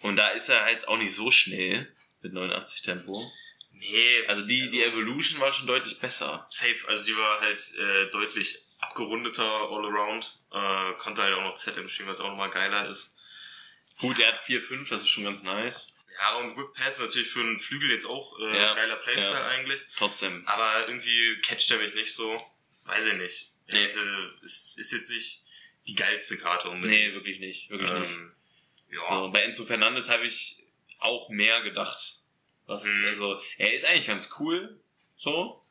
[0.00, 1.88] Und da ist er jetzt auch nicht so schnell
[2.20, 3.30] mit 89 Tempo.
[3.74, 6.46] Nee, Also die, die Evolution war schon deutlich besser.
[6.50, 6.88] safe.
[6.88, 10.36] Also die war halt äh, deutlich abgerundeter all around.
[10.50, 13.16] Äh, konnte halt auch noch ZM spielen, was auch nochmal geiler ist.
[14.00, 15.93] Gut, er hat 4-5, das ist schon ganz nice.
[16.18, 19.40] Ja, und Whip Pass ist natürlich für einen Flügel jetzt auch äh, ja, geiler Playstyle
[19.40, 19.48] ja.
[19.48, 19.84] eigentlich.
[19.96, 20.44] Trotzdem.
[20.46, 22.40] Aber irgendwie catcht er mich nicht so.
[22.84, 23.52] Weiß ich nicht.
[23.68, 23.80] Nee.
[23.80, 25.42] Jetzt, äh, ist, ist jetzt nicht
[25.86, 27.08] die geilste Karte unbedingt.
[27.08, 27.70] Nee, wirklich nicht.
[27.70, 28.16] Wirklich ähm, nicht.
[28.92, 29.08] Ja.
[29.08, 30.64] So, bei Enzo Fernandes habe ich
[30.98, 32.20] auch mehr gedacht.
[32.66, 33.06] Was, mhm.
[33.06, 34.80] also, er ist eigentlich ganz cool,
[35.16, 35.62] so.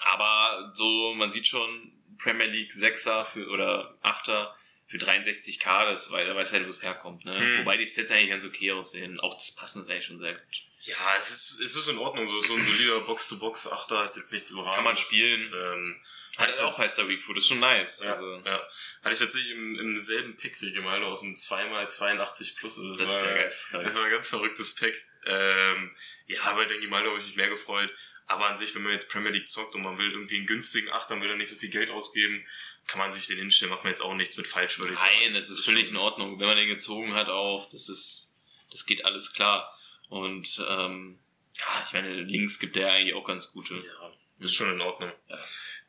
[0.00, 6.26] Aber so, man sieht schon, Premier League Sechser für, oder Achter für 63k, das weil
[6.26, 7.24] er weiß halt, wo es herkommt.
[7.24, 7.38] Ne?
[7.38, 7.60] Hm.
[7.60, 9.18] Wobei die Stats eigentlich ganz okay aussehen.
[9.20, 10.62] Auch das Passen ist eigentlich schon sehr gut.
[10.82, 12.26] Ja, es ist, es ist in Ordnung.
[12.26, 14.76] So, so ein solider Box-to-Box-Achter ist jetzt nichts überragendes.
[14.76, 15.52] Kann man spielen.
[15.54, 16.00] Ähm,
[16.36, 18.00] hat es auch heißer Weakfoot, ist schon nice.
[18.02, 18.42] Ja, also.
[18.44, 18.68] ja.
[19.02, 22.76] Hatte ich tatsächlich im, im selben Pack wie gemalt aus einem 2x82 Plus.
[22.76, 23.84] Das, das war, ist ja geil.
[23.84, 25.06] Das war ein ganz verrücktes Pack.
[25.26, 25.94] Ähm,
[26.26, 27.90] ja, aber den Gemaldo habe ich mich mehr gefreut.
[28.26, 30.90] Aber an sich, wenn man jetzt Premier League zockt und man will irgendwie einen günstigen
[30.90, 32.44] Achter und will dann nicht so viel Geld ausgeben,
[32.86, 35.14] kann man sich den hinstellen, macht man jetzt auch nichts mit falsch, würde ich sagen.
[35.20, 36.38] Nein, es ist, ist völlig in Ordnung.
[36.38, 38.36] Wenn man den gezogen hat auch, das ist,
[38.70, 39.76] das geht alles klar.
[40.08, 41.18] Und ähm,
[41.58, 43.74] ja, ich meine, links gibt der eigentlich auch ganz gute.
[43.74, 45.12] Ja, ist schon in Ordnung.
[45.28, 45.38] Ja.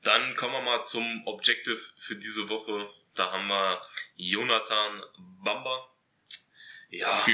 [0.04, 2.90] Dann kommen wir mal zum Objective für diese Woche.
[3.16, 3.82] Da haben wir
[4.16, 5.04] Jonathan
[5.44, 5.90] Bamba.
[6.90, 7.26] Ja.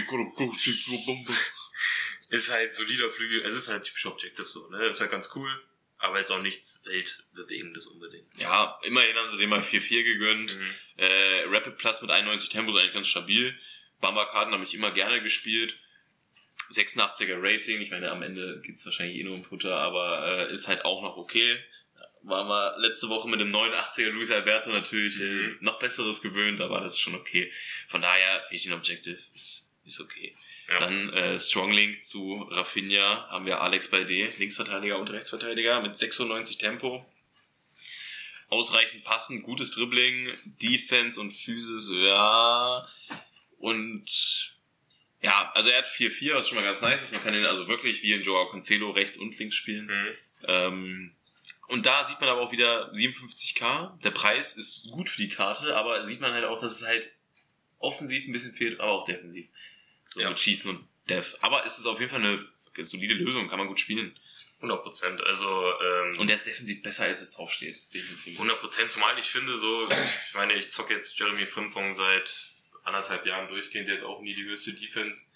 [2.29, 3.43] ist halt solider Flügel.
[3.45, 4.85] Es ist halt typisch Objective so, ne?
[4.85, 5.61] Ist halt ganz cool
[6.01, 8.27] aber jetzt auch nichts Weltbewegendes unbedingt.
[8.37, 10.57] Ja, immerhin haben sie dem mal 4-4 gegönnt.
[10.57, 10.75] Mhm.
[10.97, 13.57] Äh, Rapid Plus mit 91 Tempo ist eigentlich ganz stabil.
[14.01, 15.79] Bamba-Karten habe ich immer gerne gespielt.
[16.71, 20.67] 86er Rating, ich meine, am Ende geht's wahrscheinlich eh nur um Futter, aber äh, ist
[20.67, 21.57] halt auch noch okay.
[22.23, 25.57] War mal letzte Woche mit dem 89er Luis Alberto natürlich äh, mhm.
[25.59, 27.51] äh, noch besseres gewöhnt, aber das ist schon okay.
[27.87, 30.35] Von daher, Vision Objective ist, ist okay.
[30.67, 30.79] Ja.
[30.79, 36.57] Dann äh, Strong Link zu Rafinha haben wir Alex Balde, Linksverteidiger und Rechtsverteidiger mit 96
[36.57, 37.05] Tempo.
[38.49, 42.87] Ausreichend passen, gutes Dribbling, Defense und Physis, ja.
[43.57, 44.51] Und
[45.21, 47.13] ja, also er hat 4-4, was schon mal ganz nice ist.
[47.13, 49.85] Man kann ihn also wirklich wie in Joao Cancelo rechts und links spielen.
[49.85, 50.17] Mhm.
[50.47, 51.11] Ähm,
[51.67, 53.97] und da sieht man aber auch wieder 57k.
[54.01, 57.11] Der Preis ist gut für die Karte, aber sieht man halt auch, dass es halt
[57.77, 59.47] offensiv ein bisschen fehlt, aber auch defensiv.
[60.15, 60.29] Ja.
[60.29, 61.35] mit Schießen und Dev.
[61.41, 62.45] Aber es ist auf jeden Fall eine
[62.83, 64.17] solide Lösung, kann man gut spielen.
[64.57, 65.21] 100 Prozent.
[65.21, 67.81] Also ähm, und der ist defensiv besser, als es draufsteht.
[67.93, 68.33] Definitiv.
[68.33, 68.91] 100 Prozent.
[68.91, 72.47] Zumal ich finde so, ich meine, ich zocke jetzt Jeremy Frimpong seit
[72.83, 73.87] anderthalb Jahren durchgehend.
[73.87, 75.31] Der hat auch nie die höchste Defense.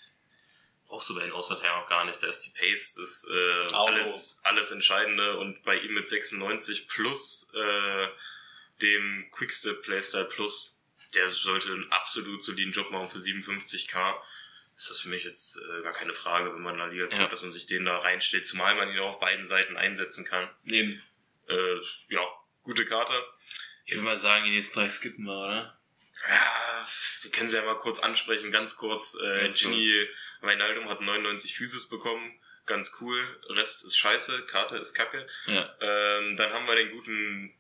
[0.88, 2.21] Brauchst du bei den Ausverteidigern auch gar nicht.
[2.21, 7.51] Da ist die Pace, das äh, alles alles Entscheidende und bei ihm mit 96 plus
[7.55, 8.07] äh,
[8.81, 10.79] dem Quickstep Playstyle plus,
[11.15, 14.15] der sollte einen absolut soliden Job machen für 57k
[14.75, 17.23] ist das für mich jetzt äh, gar keine Frage, wenn man in der Liga zockt,
[17.23, 17.27] ja.
[17.27, 20.49] dass man sich den da reinstellt, zumal man ihn auch auf beiden Seiten einsetzen kann.
[20.65, 21.01] Eben.
[21.47, 21.77] Äh,
[22.09, 22.21] ja,
[22.63, 23.13] gute Karte.
[23.85, 25.79] Ich würde mal sagen, die nächsten drei skippen wir, oder?
[26.27, 26.88] Ja,
[27.21, 29.15] wir können sie ja mal kurz ansprechen, ganz kurz.
[29.15, 30.07] Äh, Ginny
[30.41, 33.39] Weinaldum hat 99 Physis bekommen, ganz cool.
[33.49, 35.27] Rest ist scheiße, Karte ist kacke.
[35.45, 35.75] Ja.
[35.79, 37.53] Ähm, dann haben wir den guten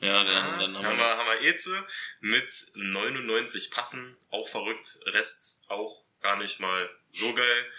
[0.00, 1.86] ja, dann, ah, dann haben, haben, wir, haben wir Eze
[2.20, 4.98] mit 99 Passen, auch verrückt.
[5.04, 7.72] Rest auch gar nicht mal so geil.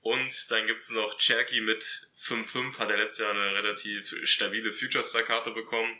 [0.00, 5.02] Und dann gibt's noch Cherky mit 5-5, hat er letztes Jahr eine relativ stabile Future
[5.02, 5.98] Star Karte bekommen.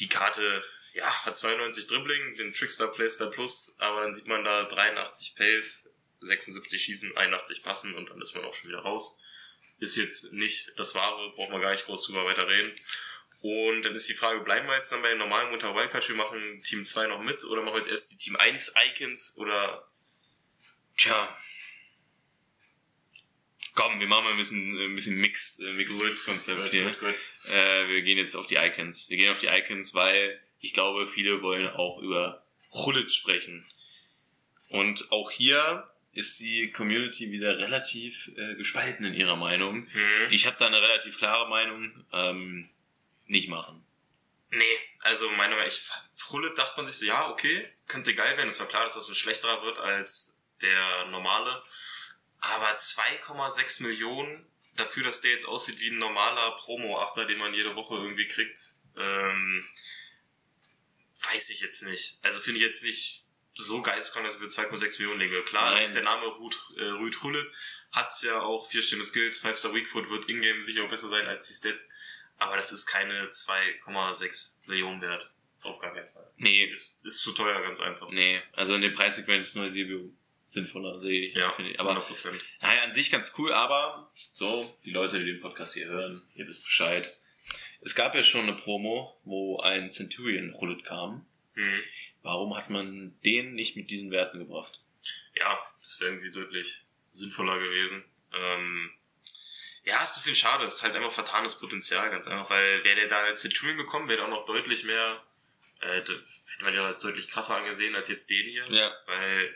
[0.00, 4.64] Die Karte, ja, hat 92 Dribbling, den Trickstar Playstar Plus, aber dann sieht man da
[4.64, 5.90] 83 Pace,
[6.20, 9.18] 76 Schießen, 81 Passen und dann ist man auch schon wieder raus.
[9.78, 12.74] Ist jetzt nicht das Wahre, braucht man gar nicht groß drüber weiter reden.
[13.40, 16.16] Und dann ist die Frage, bleiben wir jetzt dann bei den normalen Mutter Wildcard, wir
[16.16, 19.86] machen Team 2 noch mit oder machen wir jetzt erst die Team 1 Icons oder
[20.98, 21.38] Tja.
[23.74, 26.84] Komm, wir machen mal ein bisschen, ein bisschen Mixed, äh, Mixed gut, Konzept gut, hier.
[26.86, 27.14] Gut, gut.
[27.52, 29.08] Äh, wir gehen jetzt auf die Icons.
[29.08, 33.64] Wir gehen auf die Icons, weil ich glaube, viele wollen auch über Hullet sprechen.
[34.70, 39.82] Und auch hier ist die Community wieder relativ äh, gespalten in ihrer Meinung.
[39.92, 40.26] Mhm.
[40.30, 42.04] Ich habe da eine relativ klare Meinung.
[42.12, 42.68] Ähm,
[43.26, 43.84] nicht machen.
[44.50, 44.64] Nee,
[45.02, 45.80] also meine ich
[46.30, 48.48] Hullet dachte man sich so, ja, okay, könnte geil werden.
[48.48, 51.62] Es war klar, dass das ein schlechterer wird als der normale.
[52.40, 57.74] Aber 2,6 Millionen dafür, dass der jetzt aussieht wie ein normaler Promo-Achter, den man jede
[57.74, 59.68] Woche irgendwie kriegt, ähm,
[61.32, 62.18] weiß ich jetzt nicht.
[62.22, 65.44] Also finde ich jetzt nicht so geisteskrank, dass wir für 2,6 Millionen legen.
[65.44, 67.50] Klar, es ist der Name Ruth, äh, Ruth Hullet,
[67.90, 71.48] hat ja auch vier Sterne Skills, 5-Star Weakfoot wird in-game sicher auch besser sein als
[71.48, 71.88] die Stats.
[72.36, 75.32] Aber das ist keine 2,6 Millionen wert.
[75.62, 76.30] Auf gar keinen Fall.
[76.36, 76.66] Nee.
[76.66, 78.08] Ist, ist zu teuer, ganz einfach.
[78.10, 80.12] Nee, also in dem Preissegment ist Neusebio
[80.48, 81.36] sinnvoller, sehe ich.
[81.36, 81.78] Ja, ich.
[81.78, 82.40] Aber 100%.
[82.62, 86.48] Naja, an sich ganz cool, aber so, die Leute, die den Podcast hier hören, ihr
[86.48, 87.16] wisst Bescheid.
[87.80, 91.26] Es gab ja schon eine Promo, wo ein Centurion Rullet kam.
[91.54, 91.82] Mhm.
[92.22, 94.80] Warum hat man den nicht mit diesen Werten gebracht?
[95.34, 98.04] Ja, das wäre irgendwie deutlich sinnvoller gewesen.
[98.34, 98.90] Ähm,
[99.84, 103.08] ja, ist ein bisschen schade, ist halt einfach vertanes Potenzial, ganz einfach, weil wäre der
[103.08, 105.22] da als Centurion gekommen, wäre der auch noch deutlich mehr,
[105.80, 106.22] äh, hätte
[106.60, 108.66] man ja als deutlich krasser angesehen als jetzt den hier.
[108.70, 108.92] Ja.
[109.06, 109.54] Weil,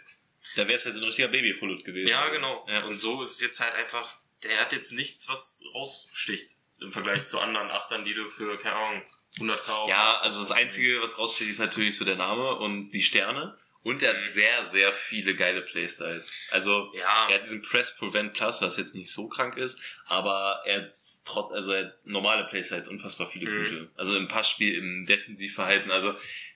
[0.57, 2.09] Da wäre es halt so ein richtiger Babyprodukt gewesen.
[2.09, 2.67] ja, genau.
[2.69, 2.85] Ja.
[2.85, 7.25] Und so ist es jetzt halt einfach, der hat jetzt nichts, was raussticht im Vergleich
[7.25, 9.03] zu anderen Achtern, die du für, keine Ahnung,
[9.39, 13.03] 100k auf- Ja, also das Einzige, was raussteht, ist natürlich so der Name und die
[13.03, 13.57] Sterne.
[13.85, 16.47] Und er hat sehr, sehr viele geile Playstyles.
[16.51, 17.27] Also Ja.
[17.29, 20.93] er hat diesen Press Prevent Plus, was jetzt nicht so krank ist, aber er hat
[21.25, 23.63] trotz, also er hat normale Playstyles unfassbar viele Mhm.
[23.65, 23.91] gute.
[23.97, 26.15] Also im Passspiel, im Defensivverhalten, also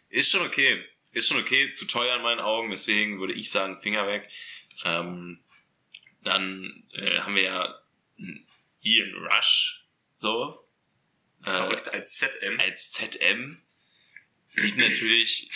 [0.08, 0.84] ist schon okay.
[1.16, 4.28] Ist schon okay, zu teuer in meinen Augen, deswegen würde ich sagen, Finger weg.
[4.84, 5.40] Ähm,
[6.22, 7.80] dann äh, haben wir ja
[8.82, 10.62] Ian Rush, so.
[11.40, 12.60] Äh, Verrückt als ZM.
[12.60, 13.62] als ZM
[14.52, 15.50] sieht natürlich,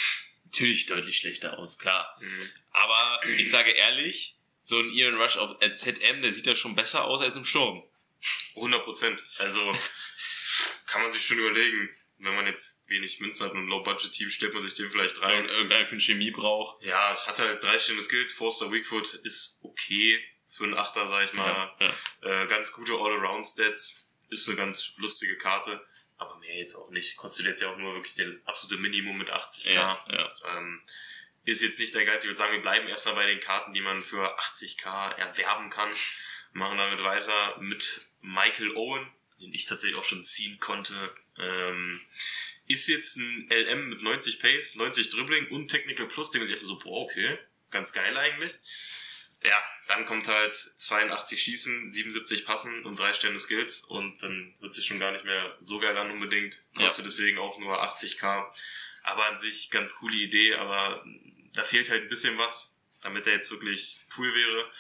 [0.45, 2.17] natürlich deutlich schlechter aus, klar.
[2.23, 2.51] Mhm.
[2.71, 6.75] Aber ich sage ehrlich, so ein Ian Rush auf, als ZM, der sieht ja schon
[6.75, 7.85] besser aus als im Sturm.
[8.55, 9.23] 100 Prozent.
[9.37, 9.61] Also
[10.87, 11.91] kann man sich schon überlegen,
[12.23, 15.25] wenn man jetzt wenig Münzen hat und ein Low-Budget-Team, stellt man sich den vielleicht Und
[15.25, 15.49] rein.
[15.49, 16.83] irgendeinen für Chemie braucht.
[16.85, 18.33] Ja, hat halt drei Stände Skills.
[18.33, 21.73] Forster Weakfoot ist okay für einen Achter, sag ich mal.
[21.81, 22.43] Ja, ja.
[22.43, 24.09] Äh, ganz gute All-Around-Stats.
[24.29, 25.85] Ist eine ganz lustige Karte.
[26.19, 27.17] Aber mehr jetzt auch nicht.
[27.17, 29.73] Kostet jetzt ja auch nur wirklich das absolute Minimum mit 80k.
[29.73, 30.35] Ja, ja.
[30.49, 30.83] Ähm,
[31.45, 32.23] ist jetzt nicht der Geiz.
[32.23, 35.91] Ich würde sagen, wir bleiben erstmal bei den Karten, die man für 80k erwerben kann.
[36.53, 40.95] Machen damit weiter mit Michael Owen, den ich tatsächlich auch schon ziehen konnte.
[41.39, 42.01] Ähm,
[42.67, 46.63] ist jetzt ein LM mit 90 Pace, 90 Dribbling und Technical Plus, dem ich echt
[46.63, 47.39] so, boah, okay,
[47.71, 48.53] ganz geil eigentlich.
[49.43, 54.75] Ja, dann kommt halt 82 Schießen, 77 Passen und drei Stände Skills und dann wird
[54.75, 56.63] sich schon gar nicht mehr so geil an unbedingt.
[56.77, 58.47] Kostet deswegen auch nur 80k.
[59.03, 61.03] Aber an sich ganz coole Idee, aber
[61.55, 64.71] da fehlt halt ein bisschen was, damit er jetzt wirklich cool wäre.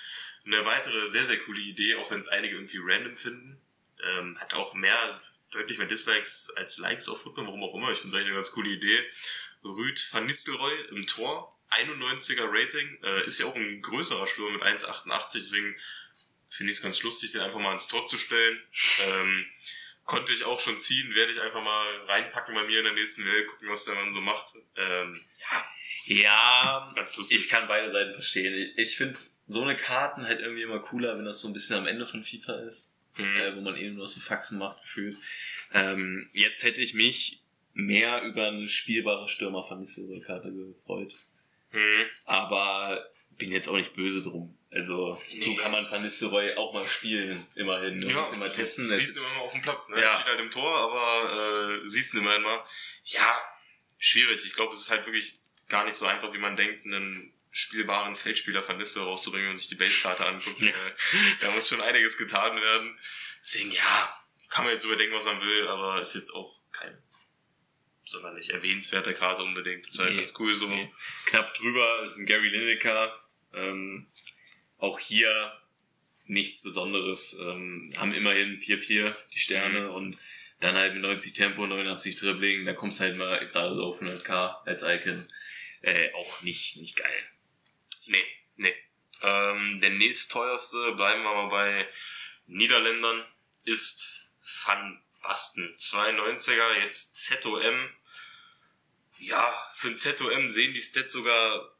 [0.44, 3.60] Eine weitere sehr, sehr coole Idee, auch wenn es einige irgendwie random finden.
[4.02, 7.90] Ähm, hat auch mehr, deutlich mehr Dislikes als Likes auf Football, warum auch immer.
[7.90, 9.04] Ich finde es eigentlich eine ganz coole Idee.
[9.64, 14.62] Rüd van Nistelrooy im Tor, 91er Rating, äh, ist ja auch ein größerer Sturm mit
[14.62, 15.76] 1,88, deswegen
[16.48, 18.60] finde ich es ganz lustig, den einfach mal ins Tor zu stellen.
[19.06, 19.46] Ähm,
[20.04, 23.24] konnte ich auch schon ziehen, werde ich einfach mal reinpacken bei mir in der nächsten
[23.26, 24.54] Welt, gucken, was der Mann so macht.
[24.76, 25.66] Ähm, ja,
[26.06, 27.38] Ja, ganz lustig.
[27.38, 28.72] ich kann beide Seiten verstehen.
[28.76, 31.86] Ich finde so eine Karten halt irgendwie immer cooler, wenn das so ein bisschen am
[31.86, 32.96] Ende von FIFA ist.
[33.22, 33.36] Mhm.
[33.36, 35.16] äh, wo man eben nur so Faxen macht, gefühlt.
[35.72, 39.84] Ähm, jetzt hätte ich mich mehr über eine spielbare Stürmer von
[40.24, 41.14] Karte gefreut.
[41.72, 42.06] Mhm.
[42.24, 44.56] Aber bin jetzt auch nicht böse drum.
[44.70, 47.98] Also, so Nee, kann man Van Nistelrooy auch mal spielen, immerhin.
[48.00, 48.88] Man muss immer testen.
[48.88, 50.00] Das Siehst du immer mal auf dem Platz, ne?
[50.00, 50.12] Ja.
[50.14, 52.64] Steht halt im Tor, aber äh, siehst du immer immer.
[53.04, 53.40] Ja,
[53.98, 54.44] schwierig.
[54.44, 58.14] Ich glaube, es ist halt wirklich gar nicht so einfach, wie man denkt, einen spielbaren
[58.14, 60.60] Feldspieler von Nistelrooy rauszubringen, wenn man sich die Basekarte anguckt.
[60.62, 60.68] Ja.
[60.68, 60.92] Äh,
[61.40, 62.98] da muss schon einiges getan werden.
[63.42, 64.16] Deswegen, ja,
[64.48, 67.02] kann man jetzt überdenken, was man will, aber ist jetzt auch keine
[68.04, 69.86] sonderlich erwähnenswerte Karte unbedingt.
[69.86, 70.16] Ist halt Nee.
[70.18, 70.66] ganz cool so.
[70.68, 70.92] Nee.
[71.26, 73.14] Knapp drüber ist ein Gary Lineker.
[73.54, 74.06] Ähm,
[74.78, 75.52] auch hier
[76.24, 77.36] nichts Besonderes.
[77.40, 79.94] Ähm, haben immerhin 4-4 die Sterne Mhm.
[79.94, 80.18] und
[80.60, 84.00] dann halt mit 90 Tempo, 89 Dribbling, da kommst du halt mal gerade so auf
[84.00, 85.26] 100k als Icon.
[85.82, 87.22] Äh, auch nicht, nicht geil.
[88.10, 88.74] Nee, nee.
[89.22, 91.88] Ähm, der nächstteuerste, bleiben wir mal bei
[92.46, 93.24] Niederländern,
[93.64, 94.32] ist
[94.64, 95.72] Van Basten.
[95.76, 97.88] 92er, jetzt ZOM.
[99.18, 101.72] Ja, für ein ZOM sehen die Stats sogar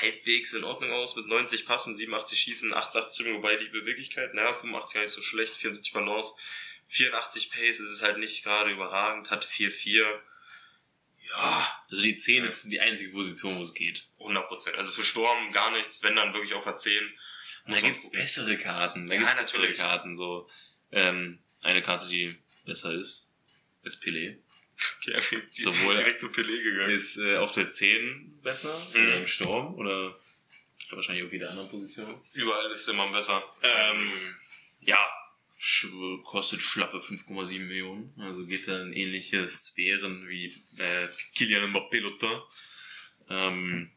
[0.00, 4.52] halbwegs in Ordnung aus, mit 90 Passen, 87 Schießen, 88 Dribbling, wobei die Beweglichkeit, naja,
[4.52, 6.34] 85 gar nicht so schlecht, 74 Balance,
[6.86, 10.20] 84 Pace, ist es halt nicht gerade überragend, hat 4-4.
[11.30, 14.06] Ja, Also die 10 ist die einzige Position, wo es geht.
[14.20, 14.76] 100 Prozent.
[14.76, 17.04] Also für Sturm gar nichts, wenn dann wirklich auf der 10.
[17.04, 18.20] Und Muss da gibt's gucken.
[18.20, 19.06] bessere Karten.
[19.06, 19.78] Da Ja, gibt's bessere natürlich.
[19.78, 20.14] Karten.
[20.14, 20.48] So
[20.92, 23.30] ähm, eine Karte, die besser ist,
[23.82, 24.36] ist Pelé.
[25.06, 25.18] Ja,
[25.52, 26.90] Sowohl- direkt zu Pelé gegangen.
[26.90, 29.02] Ist äh, auf der 10 besser Mhm.
[29.06, 30.16] oder im Sturm oder
[30.90, 32.20] wahrscheinlich auf jeder anderen Position.
[32.34, 33.42] Überall ist immer besser.
[33.62, 34.36] Ähm,
[34.80, 35.25] ja, sch
[36.24, 38.12] kostet schlappe 5,7 Millionen.
[38.18, 42.40] Also geht da in ähnliche Sphären wie äh, Kylian Mbappé Lotin.
[43.30, 43.90] Ähm,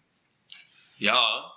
[0.98, 1.54] ja,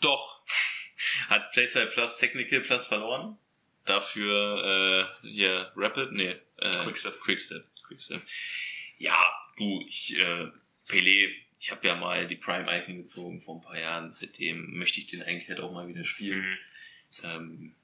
[0.00, 0.42] doch.
[1.28, 3.38] Hat Playstyle Plus Technical Plus verloren.
[3.84, 7.20] Dafür äh, hier Rapid, nee, äh, Quickstep.
[7.20, 7.64] Quickstep.
[7.86, 8.22] Quickstep.
[8.98, 10.50] Ja, du, ich, äh,
[10.88, 14.12] Pelé, ich habe ja mal die Prime Icon gezogen vor ein paar Jahren.
[14.12, 16.42] Seitdem möchte ich den eigentlich halt auch mal wieder spielen.
[16.42, 16.58] Mhm.
[17.22, 17.74] Ähm,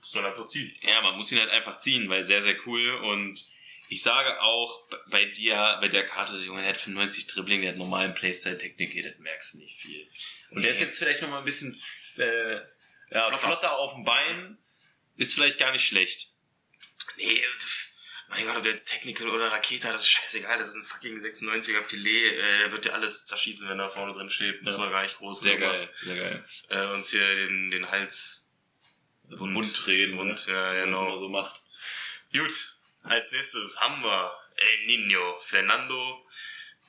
[0.00, 0.74] Muss man einfach ziehen.
[0.82, 2.90] ja, man muss ihn halt einfach ziehen, weil sehr, sehr cool.
[2.96, 3.44] Und
[3.88, 7.70] ich sage auch, bei dir, bei der Karte, der Junge, der hat 95 Dribbling, der
[7.70, 10.08] hat normalen Playstyle-Technik, das merkst du nicht viel.
[10.50, 10.86] Und der ist Nee.
[10.86, 11.74] jetzt vielleicht noch mal ein bisschen
[12.18, 12.54] äh,
[13.10, 13.38] Ja, flotter.
[13.38, 14.58] flotter auf dem Bein
[15.16, 16.32] ist vielleicht gar nicht schlecht.
[17.16, 17.42] Nee,
[18.28, 20.58] mein Gott, ob der jetzt Technical oder Rakete das ist scheißegal.
[20.58, 22.34] Das ist ein fucking 96er Pilet.
[22.34, 24.60] Äh, der wird dir alles zerschießen, wenn er vorne drin steht.
[24.62, 24.80] Muss ja.
[24.80, 26.44] man gar nicht groß Sehr geil, sehr geil.
[26.68, 28.37] Äh, uns hier den, den Hals
[29.30, 30.52] wund, wund drehen, wund, ne?
[30.52, 31.08] ja, genau.
[31.08, 31.62] man so macht.
[32.32, 36.26] Gut, als nächstes haben wir El Nino, Fernando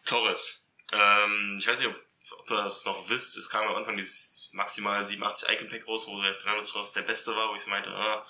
[0.06, 0.68] Torres.
[0.92, 2.04] Ähm, ich weiß nicht, ob,
[2.40, 3.38] ob ihr das noch wisst.
[3.38, 7.04] Es kam am Anfang dieses maximal 87 Icon Pack raus, wo der Fernando Torres der
[7.04, 8.26] Beste war, wo ich meinte, ah,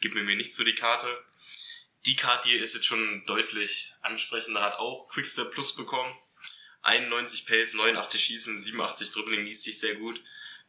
[0.00, 1.24] gib mir mir nicht so die Karte.
[2.06, 6.12] Die Karte hier ist jetzt schon deutlich ansprechender, hat auch Quickstep Plus bekommen.
[6.82, 10.20] 91 Pace, 89 Schießen, 87 Dribbling, liest sich sehr gut.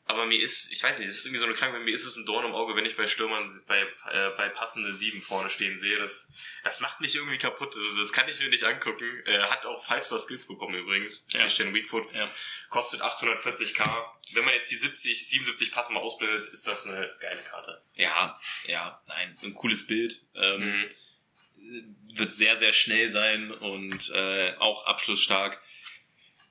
[0.06, 2.18] Aber mir ist, ich weiß nicht, das ist irgendwie so eine Krankheit, mir ist es
[2.18, 5.78] ein Dorn im Auge, wenn ich bei Stürmern bei, äh, bei passende sieben vorne stehen
[5.78, 5.98] sehe.
[5.98, 6.30] Das,
[6.64, 7.74] das macht mich irgendwie kaputt.
[7.74, 9.24] Also das kann ich mir nicht angucken.
[9.26, 11.26] Er hat auch Five-Star-Skills bekommen übrigens.
[11.32, 11.42] Ja.
[11.42, 12.12] Christian Weakfoot.
[12.14, 12.30] Ja.
[12.70, 14.06] Kostet 840k.
[14.34, 17.82] Wenn man jetzt die 70, 77 Passen mal ausbildet, ist das eine geile Karte.
[17.96, 20.22] Ja, ja, nein, ein cooles Bild.
[20.36, 20.90] Ähm, mhm
[22.16, 25.62] wird sehr, sehr schnell sein und äh, auch abschlussstark.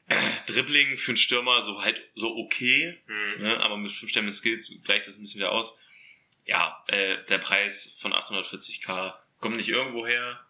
[0.46, 3.42] Dribbling für einen Stürmer so halt so okay, mhm.
[3.42, 5.78] ne, aber mit 5 Stämme Skills gleicht das ein bisschen wieder aus.
[6.44, 10.44] Ja, äh, der Preis von 840k kommt nicht irgendwo her,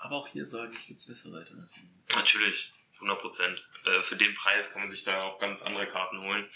[0.00, 1.90] aber auch hier sage ich, gibt's bessere Alternativen.
[2.10, 3.68] Natürlich, 100 Prozent.
[3.84, 6.48] Äh, für den Preis kann man sich da auch ganz andere Karten holen.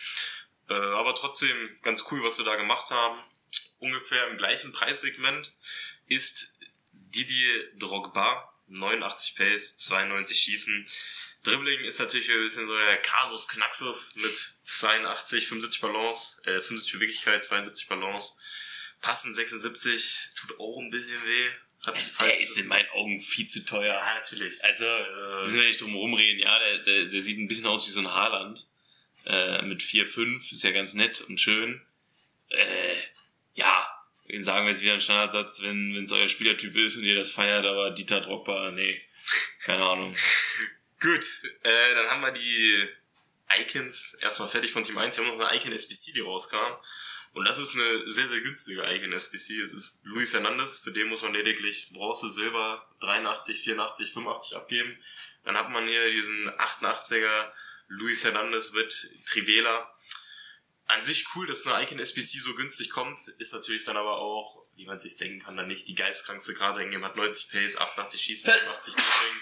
[0.68, 3.18] Äh, aber trotzdem ganz cool, was wir da gemacht haben.
[3.78, 5.52] Ungefähr im gleichen Preissegment
[6.06, 6.58] ist
[6.92, 10.86] Didier Drogba, 89 Pace, 92 Schießen.
[11.42, 16.92] Dribbling ist natürlich ein bisschen so der Kasus Knaxus mit 82, 75 Balance, äh, 75
[16.92, 18.34] Beweglichkeit, 72 Balance.
[19.00, 21.50] Passen 76, tut auch ein bisschen weh.
[21.84, 23.94] Hat der, der ist in meinen Augen viel zu teuer.
[23.94, 24.62] Ja, natürlich.
[24.62, 26.40] Also, äh, müssen wir nicht drum rumreden.
[26.40, 28.64] Ja, der, der, der sieht ein bisschen aus wie so ein Haarland.
[29.24, 31.80] Äh, mit 4, 5, ist ja ganz nett und schön.
[32.50, 32.94] Äh,
[33.54, 33.88] ja,
[34.38, 37.64] sagen wir jetzt wieder einen Standardsatz, wenn es euer Spielertyp ist und ihr das feiert,
[37.64, 39.00] aber Dieter Drogba, nee,
[39.64, 40.16] keine Ahnung.
[41.02, 41.24] Gut,
[41.64, 42.88] äh, dann haben wir die
[43.58, 45.18] Icons erstmal fertig von Team 1.
[45.18, 46.76] Wir haben noch eine Icon SBC, die rauskam.
[47.32, 49.60] Und das ist eine sehr, sehr günstige Icon SBC.
[49.60, 54.96] Es ist Luis Hernandez, für den muss man lediglich Bronze, Silber 83, 84, 85 abgeben.
[55.44, 57.52] Dann hat man hier diesen 88er
[57.88, 59.92] Luis Hernandez mit Trivela
[60.86, 64.62] an sich cool, dass eine Icon SBC so günstig kommt, ist natürlich dann aber auch,
[64.76, 66.80] wie man sich denken kann, dann nicht die geistkrankste Karte.
[66.80, 69.40] Irgendjemand hat 90 Pace, 88 Schießen, 80 Dribbling,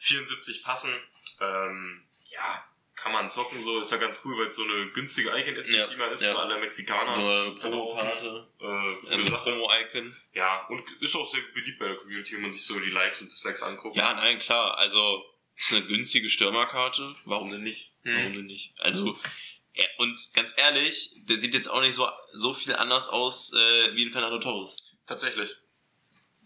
[0.00, 0.92] 74 Passen.
[1.40, 5.30] Ähm, ja, kann man zocken, so ist ja ganz cool, weil es so eine günstige
[5.30, 6.32] Icon SBC ja, mal ist ja.
[6.32, 7.12] für alle Mexikaner.
[7.12, 8.46] So eine Promo-Karte.
[8.60, 10.16] Äh, also Promo-Icon.
[10.34, 13.22] Ja, und ist auch sehr beliebt bei der Community, wenn man sich so die Likes
[13.22, 13.96] und Dislikes anguckt.
[13.96, 14.76] Ja, nein, klar.
[14.76, 15.24] Also,
[15.56, 17.14] ist eine günstige Stürmerkarte.
[17.24, 17.92] Warum denn nicht?
[18.02, 18.16] Hm.
[18.16, 18.74] Warum denn nicht?
[18.78, 19.18] Also,
[19.74, 23.94] ja, und ganz ehrlich, der sieht jetzt auch nicht so, so viel anders aus äh,
[23.94, 24.76] wie ein Fernando Torres.
[25.06, 25.56] Tatsächlich.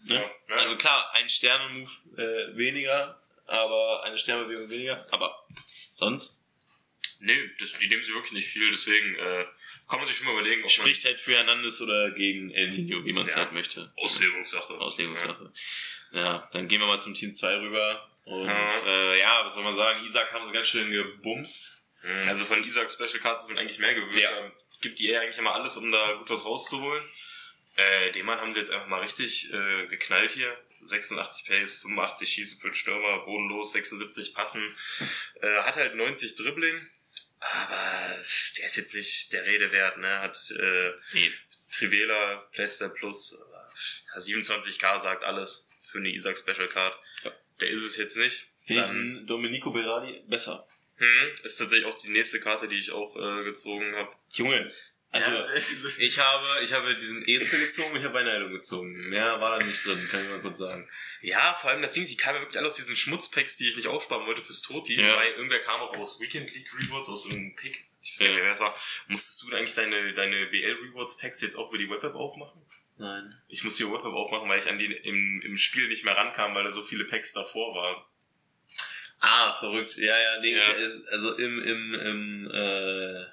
[0.05, 0.15] Ne?
[0.15, 0.21] Ja,
[0.55, 0.61] ja.
[0.61, 5.45] Also klar, ein Sterne-Move äh, weniger, aber eine Sternbewegung weniger, aber
[5.93, 6.43] sonst.
[7.19, 9.45] Nee, das, die nehmen sie wirklich nicht viel, deswegen äh,
[9.87, 10.63] kann man sich schon mal überlegen.
[10.63, 13.37] Ob Spricht halt für Hernandez oder gegen El Nino, wie man es ja.
[13.37, 13.91] halt möchte.
[13.95, 14.73] Auslegungssache.
[14.73, 15.51] Auslegungssache.
[16.11, 16.19] Ja.
[16.19, 16.49] ja.
[16.51, 18.11] dann gehen wir mal zum Team 2 rüber.
[18.25, 18.67] Und ja.
[18.85, 22.29] Äh, ja, was soll man sagen, Isaac haben sie ganz schön gebumst Mhm.
[22.29, 24.15] Also von Isaac Special Cards ist man eigentlich mehr gewöhnt.
[24.15, 24.31] Ja.
[24.31, 27.03] Da gibt die eher eigentlich immer alles, um da gut was rauszuholen.
[27.75, 30.55] Äh, den Mann haben sie jetzt einfach mal richtig äh, geknallt hier.
[30.87, 34.61] 86 Pace, 85 Schießen für den Stürmer, bodenlos, 76 Passen.
[35.41, 36.87] Äh, hat halt 90 Dribbling,
[37.39, 38.19] aber
[38.57, 40.19] der ist jetzt nicht der Rede wert, ne?
[40.19, 41.31] Hat äh, nee.
[41.71, 43.33] Trivela, Playster Plus,
[44.15, 46.97] äh, 27k sagt alles für eine Isaac Special Card.
[47.23, 47.31] Ja.
[47.59, 48.47] Der ist es jetzt nicht.
[48.65, 50.67] Finde ich Domenico Berardi besser.
[50.97, 54.11] Hm, ist tatsächlich auch die nächste Karte, die ich auch äh, gezogen habe.
[54.31, 54.71] Junge,
[55.15, 55.45] also ja,
[55.97, 59.09] ich habe ich habe diesen Ezel gezogen, ich habe eine Heilung gezogen.
[59.09, 60.87] Mehr war da nicht drin, kann ich mal kurz sagen.
[61.21, 63.87] Ja, vor allem das Ding, sie kamen wirklich alle aus diesen Schmutzpacks, die ich nicht
[63.87, 65.15] aufsparen wollte fürs Toti, ja.
[65.15, 67.85] weil irgendwer kam auch aus Weekend League Rewards, aus einem Pick.
[68.01, 68.75] Ich weiß nicht mehr, wer es war.
[69.07, 72.61] Musstest du eigentlich deine, deine WL Rewards Packs jetzt auch über die Webweb aufmachen?
[72.97, 73.35] Nein.
[73.47, 76.53] Ich musste die Webweb aufmachen, weil ich an die im, im Spiel nicht mehr rankam,
[76.53, 78.03] weil da so viele Packs davor waren.
[79.19, 79.97] Ah, verrückt.
[79.97, 80.75] Ja, ja, nee, ja.
[80.77, 83.25] Ich, also im, im, im äh,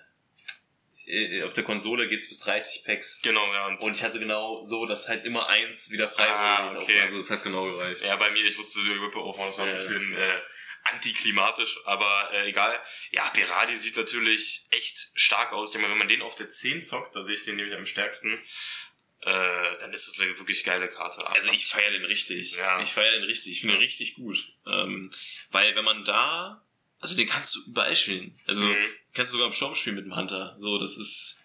[1.45, 3.21] auf der Konsole geht's bis 30 Packs.
[3.23, 3.67] Genau, ja.
[3.67, 6.81] Und, und ich hatte genau so, dass halt immer eins wieder frei ah, wurde.
[6.81, 7.01] Okay.
[7.01, 8.03] Also es hat genau gereicht.
[8.03, 10.39] Ja, bei mir, ich musste die Wippe aufmachen, das war ein bisschen äh,
[10.85, 12.81] antiklimatisch, aber äh, egal.
[13.11, 15.75] Ja, Berardi sieht natürlich echt stark aus.
[15.75, 17.87] Ich meine, wenn man den auf der 10 zockt, da sehe ich den nämlich am
[17.87, 18.41] stärksten
[19.25, 21.25] äh, dann ist das eine wirklich geile Karte.
[21.29, 22.57] Also ich feiere den richtig.
[22.57, 22.81] Ja.
[22.81, 23.53] Ich feiere den richtig.
[23.53, 23.79] Ich finde ja.
[23.79, 24.53] den richtig gut.
[24.67, 25.13] Ähm,
[25.51, 26.65] weil wenn man da,
[27.03, 28.39] also den kannst du überall spielen.
[28.47, 28.77] Also mhm.
[29.13, 30.55] kannst du sogar im Sturm spielen mit dem Hunter.
[30.57, 31.45] So, das ist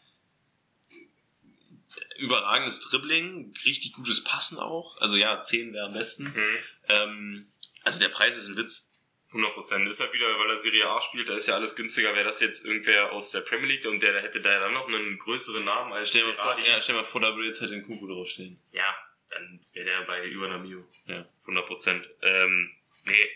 [2.19, 4.97] überragendes Dribbling, richtig gutes Passen auch.
[5.01, 6.25] Also ja, 10 wäre am besten.
[6.25, 6.57] Mhm.
[6.89, 7.47] Ähm,
[7.83, 8.93] also der Preis ist ein Witz.
[9.29, 9.87] 100 Prozent.
[9.89, 12.13] Ist halt wieder, weil er Serie A spielt, da ist ja alles günstiger.
[12.13, 15.17] Wäre das jetzt irgendwer aus der Premier League und der hätte da dann noch einen
[15.17, 17.83] größeren Namen als Stell mal vor, ja, stell mal vor da würde jetzt halt in
[17.83, 18.59] Kuku draufstehen.
[18.71, 18.95] Ja,
[19.31, 20.87] dann wäre der bei über einer Mio.
[21.07, 21.27] Ja.
[21.41, 22.09] 100 Prozent.
[22.21, 22.71] Ähm,
[23.03, 23.29] nee.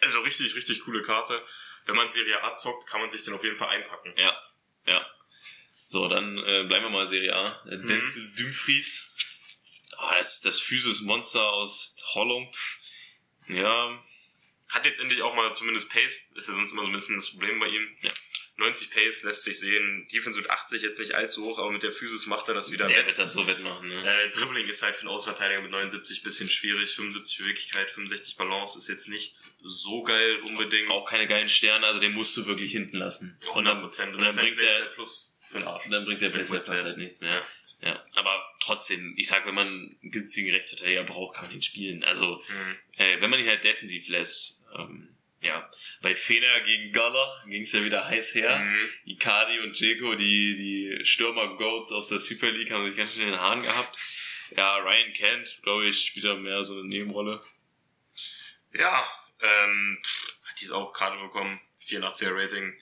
[0.00, 1.42] Also richtig, richtig coole Karte.
[1.86, 4.14] Wenn man Serie A zockt, kann man sich den auf jeden Fall einpacken.
[4.16, 4.36] Ja,
[4.86, 5.06] ja.
[5.86, 7.62] So, dann äh, bleiben wir mal Serie A.
[7.66, 9.14] Äh, Denzel Dumfries.
[9.96, 12.56] Ah, das, das Physis-Monster aus Holland.
[13.48, 14.00] Ja,
[14.70, 16.30] Hat jetzt endlich auch mal zumindest Pace.
[16.36, 17.96] Ist ja sonst immer so ein bisschen das Problem bei ihm.
[18.02, 18.10] Ja.
[18.60, 20.06] 90 Pace lässt sich sehen.
[20.12, 22.86] Defense mit 80 jetzt nicht allzu hoch, aber mit der Physis macht er das wieder
[22.86, 23.06] der wett.
[23.06, 23.88] wird das so wettmachen.
[23.88, 24.02] Ne?
[24.24, 26.90] Äh, Dribbling ist halt für einen Außenverteidiger mit 79 bisschen schwierig.
[26.90, 29.34] 75 Beweglichkeit, 65 Balance ist jetzt nicht
[29.64, 30.90] so geil unbedingt.
[30.90, 33.36] Auch keine geilen Sterne, also den musst du wirklich hinten lassen.
[33.48, 34.14] 100 Prozent.
[34.14, 35.84] Und dann bringt der, Plus für den Arsch.
[35.86, 37.42] Und dann bringt der Playstyle Plus halt nichts mehr.
[37.82, 42.04] Ja, aber trotzdem, ich sag, wenn man einen günstigen Rechtsverteidiger braucht, kann man ihn spielen.
[42.04, 42.76] Also, Mhm.
[42.98, 45.08] äh, wenn man ihn halt defensiv lässt, ähm,
[45.40, 45.70] ja.
[46.02, 48.58] Bei Fener gegen Galler ging's ja wieder heiß her.
[48.58, 48.90] Mhm.
[49.06, 53.30] Icardi und Dzeko, die, die Stürmer-Goats aus der Super League, haben sich ganz schön in
[53.30, 53.98] den Haaren gehabt.
[54.56, 57.42] Ja, Ryan Kent, glaube ich, spielt da mehr so eine Nebenrolle.
[58.72, 59.04] Ja,
[59.40, 60.02] ähm,
[60.44, 61.60] hat dies auch gerade bekommen.
[61.86, 62.78] 84er Rating.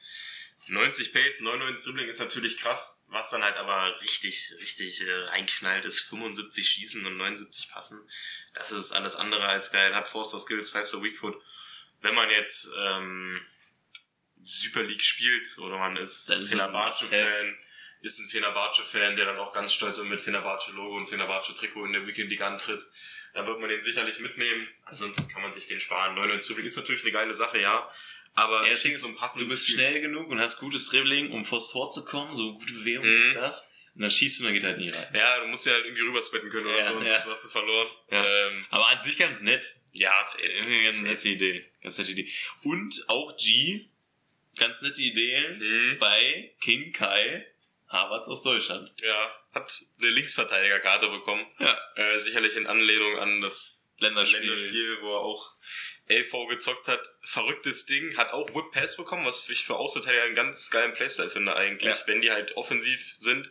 [0.67, 3.05] 90 Pace, 99 Dribbling ist natürlich krass.
[3.09, 7.99] Was dann halt aber richtig, richtig äh, reinknallt, ist 75 Schießen und 79 Passen.
[8.53, 9.95] Das ist alles andere als geil.
[9.95, 11.41] Hat Forster Skills, 5-Star Weakfoot.
[12.01, 13.41] Wenn man jetzt ähm,
[14.39, 17.59] Super League spielt oder man ist Fenerbahce-Fan,
[18.03, 22.31] ist ein Fenerbahce-Fan, der dann auch ganz stolz mit Fenerbahce-Logo und Fenerbahce-Trikot in der Weekend
[22.31, 22.83] League antritt,
[23.35, 24.69] dann wird man den sicherlich mitnehmen.
[24.85, 26.15] Ansonsten kann man sich den sparen.
[26.15, 27.91] 99 Dribbling ist natürlich eine geile Sache, ja.
[28.35, 29.09] Aber Ja, ist so
[29.41, 29.79] du bist Spiel.
[29.81, 33.13] schnell genug und hast gutes Dribbling, um vors Tor zu kommen, so gute Bewegung Mhm.
[33.19, 33.71] ist das.
[33.99, 35.07] Und dann schießt du und dann geht halt nie rein.
[35.13, 37.21] Ja, du musst ja halt irgendwie rüberspetten können oder Ja, so, ja.
[37.21, 37.89] sonst hast du verloren.
[38.13, 38.25] Ja.
[38.25, 39.75] Ähm, Aber an sich ganz nett.
[39.93, 41.65] ja, ist, Irgendwie ganz nette Idee.
[41.83, 42.31] Ganz nette Idee.
[42.63, 43.87] Und auch G,
[44.57, 45.99] ganz nette Idee Mhm.
[45.99, 47.45] bei King Kai
[47.89, 48.93] Havertz aus Deutschland.
[49.03, 51.45] ja, hat eine Linksverteidigerkarte bekommen.
[51.59, 51.77] Ja.
[51.97, 54.41] Äh, sicherlich in Anlehnung an das Länderspiel.
[54.41, 55.57] Länderspiel, wo er auch
[56.09, 57.01] LV gezockt hat.
[57.23, 58.17] Verrücktes Ding.
[58.17, 61.97] Hat auch Whip Pass bekommen, was ich für Außenverteidiger einen ganz geilen Playstyle finde eigentlich,
[61.99, 62.07] Ja.
[62.07, 63.51] wenn die halt offensiv sind.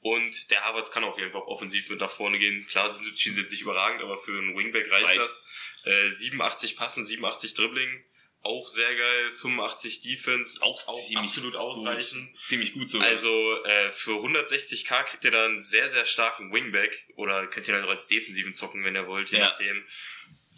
[0.00, 2.66] Und der Havertz kann auf jeden Fall auch offensiv mit nach vorne gehen.
[2.66, 5.20] Klar, 77 schießen jetzt nicht überragend, aber für einen Wingback reicht, Reicht.
[5.20, 5.48] das.
[5.84, 8.04] Äh, 87 Passen, 87 Dribbling.
[8.42, 9.32] Auch sehr geil.
[9.32, 10.62] 85 Defense.
[10.62, 12.38] Auch ziemlich absolut ausreichend.
[12.38, 13.08] Ziemlich gut sogar.
[13.08, 13.28] Also
[13.64, 17.08] äh, für 160k kriegt ihr dann einen sehr, sehr starken Wingback.
[17.16, 19.48] Oder könnt ihr dann auch als Defensiven zocken, wenn ihr wollt, je Ja.
[19.50, 19.84] nachdem.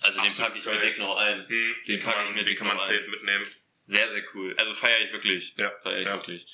[0.02, 1.48] also den absolut packe ich mir dick noch ein.
[1.48, 2.96] Hm, Den kann pack ich man, mir den dick kann man noch ein.
[2.98, 3.46] safe mitnehmen.
[3.82, 4.54] Sehr, sehr cool.
[4.58, 5.54] Also feiere ich wirklich.
[5.56, 5.72] Ja.
[5.82, 6.12] Feiere ich Ja.
[6.14, 6.46] wirklich.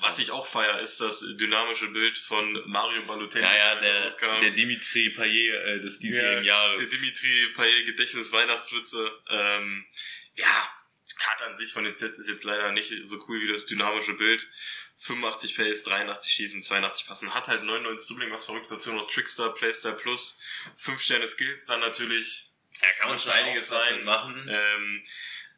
[0.00, 3.44] Was ich auch feier, ist das dynamische Bild von Mario Balotelli.
[3.44, 6.80] Ja, ja, der der, Dimitri Payet äh, des diesjährigen Ja, Jahres.
[6.90, 9.22] Der Dimitri Payet Gedächtnis Weihnachtsmütze.
[9.30, 9.86] Ähm,
[10.34, 10.68] ja,
[11.16, 14.14] Karte an sich von den Sets ist jetzt leider nicht so cool wie das dynamische
[14.14, 14.48] Bild.
[14.96, 17.34] 85 Pace, 83 Schießen, 82 Passen.
[17.34, 18.72] Hat halt 99 Dribbling, was verrückt ist.
[18.72, 20.40] Dazu noch Trickster, Playstyle Plus.
[20.76, 22.50] 5 Sterne Skills, dann natürlich.
[22.80, 24.48] Da kann man schon einiges sein machen.
[24.50, 25.04] Ähm,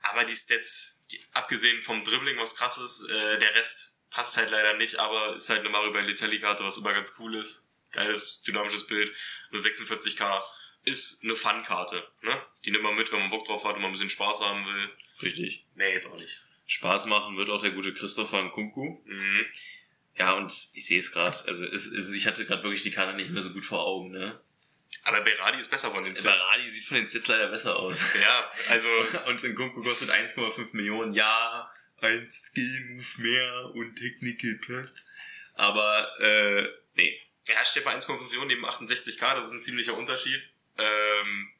[0.02, 4.50] aber die Stats, die, abgesehen vom Dribbling, was krass ist, äh, der Rest passt halt
[4.50, 7.70] leider nicht, aber ist halt eine Mario Balotelli Karte, was immer ganz cool ist.
[7.92, 9.12] Geiles, dynamisches Bild.
[9.50, 10.42] Nur 46k
[10.84, 12.42] ist eine Fun-Karte, ne?
[12.64, 14.64] Die nimmt man mit, wenn man Bock drauf hat und man ein bisschen Spaß haben
[14.64, 14.90] will.
[15.20, 15.66] Richtig.
[15.74, 16.42] Nee, jetzt auch nicht.
[16.66, 19.02] Spaß machen wird auch der gute Christopher Nkunku.
[19.04, 19.46] Mhm.
[20.18, 21.36] Ja, und ich sehe es gerade.
[21.46, 24.12] Also es, es, ich hatte gerade wirklich die Karte nicht mehr so gut vor Augen.
[24.12, 24.40] Ne?
[25.02, 26.40] Aber Berardi ist besser von den Stats.
[26.40, 28.14] Baradi sieht von den Stats leider besser aus.
[28.22, 28.88] Ja, also
[29.26, 31.12] und Nkunku kostet 1,5 Millionen.
[31.12, 35.04] Ja, 1 G-Move mehr und Technical Plus.
[35.54, 37.20] Aber, äh, nee.
[37.48, 40.50] Ja, steht bei 1,5 Millionen neben 68k, das ist ein ziemlicher Unterschied.
[40.78, 41.52] Ähm,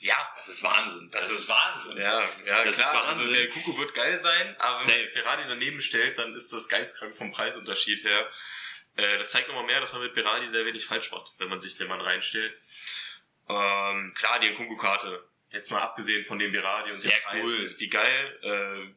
[0.00, 1.10] ja, Das ist Wahnsinn.
[1.10, 1.96] Das ist Wahnsinn.
[1.98, 2.88] ja, ja, Das klar.
[2.88, 3.24] ist Wahnsinn.
[3.26, 6.68] Also der Kuku wird geil sein, aber wenn man Berardi daneben stellt, dann ist das
[6.68, 8.30] geistkrank vom Preisunterschied her.
[8.96, 11.60] Äh, das zeigt nochmal mehr, dass man mit Berardi sehr wenig falsch macht, wenn man
[11.60, 12.54] sich den Mann reinstellt.
[13.48, 15.28] Ähm, klar, die Nkunku-Karte.
[15.52, 17.62] Jetzt mal abgesehen von dem Berardi und Sehr dem Preis, cool.
[17.64, 18.38] ist die geil.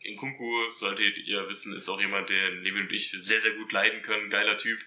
[0.04, 3.72] Äh, Nkunku, solltet ihr wissen, ist auch jemand, den Levi und ich sehr, sehr gut
[3.72, 4.30] leiden können.
[4.30, 4.80] Geiler Typ.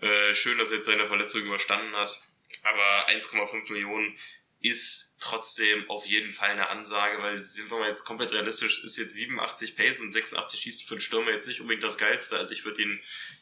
[0.00, 2.20] Äh, schön, dass er jetzt seine Verletzung überstanden hat.
[2.64, 4.18] Aber 1,5 Millionen
[4.60, 8.98] ist trotzdem auf jeden Fall eine Ansage, weil sind wir mal jetzt komplett realistisch, ist
[8.98, 12.36] jetzt 87 Pace und 86 Schießen für einen Stürmer jetzt nicht unbedingt das Geilste.
[12.36, 13.00] Also ich würde ihn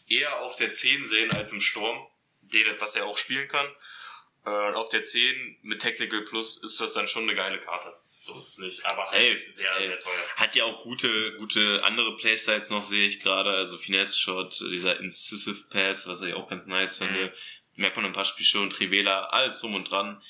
[0.08, 2.06] eher auf der 10 sehen als im Sturm,
[2.42, 3.66] den, was er auch spielen kann.
[4.46, 7.92] Äh, auf der 10 mit Technical Plus ist das dann schon eine geile Karte.
[8.20, 8.84] So ist es nicht.
[8.86, 9.82] Aber Safe, halt sehr, safe.
[9.84, 10.24] sehr teuer.
[10.36, 13.50] Hat ja auch gute, gute andere Playstyles noch, sehe ich gerade.
[13.50, 17.32] Also Finesse Shot, dieser Incisive Pass, was ich auch ganz nice finde.
[17.74, 20.22] Merkt man ein paar Spiele schon, Trivela, alles drum und dran.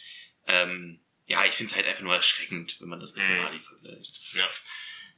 [0.46, 3.36] Ähm, ja, ich finde es halt einfach nur erschreckend, wenn man das mit Mhm.
[3.42, 4.20] Mali vergleicht.
[4.34, 4.48] Ja.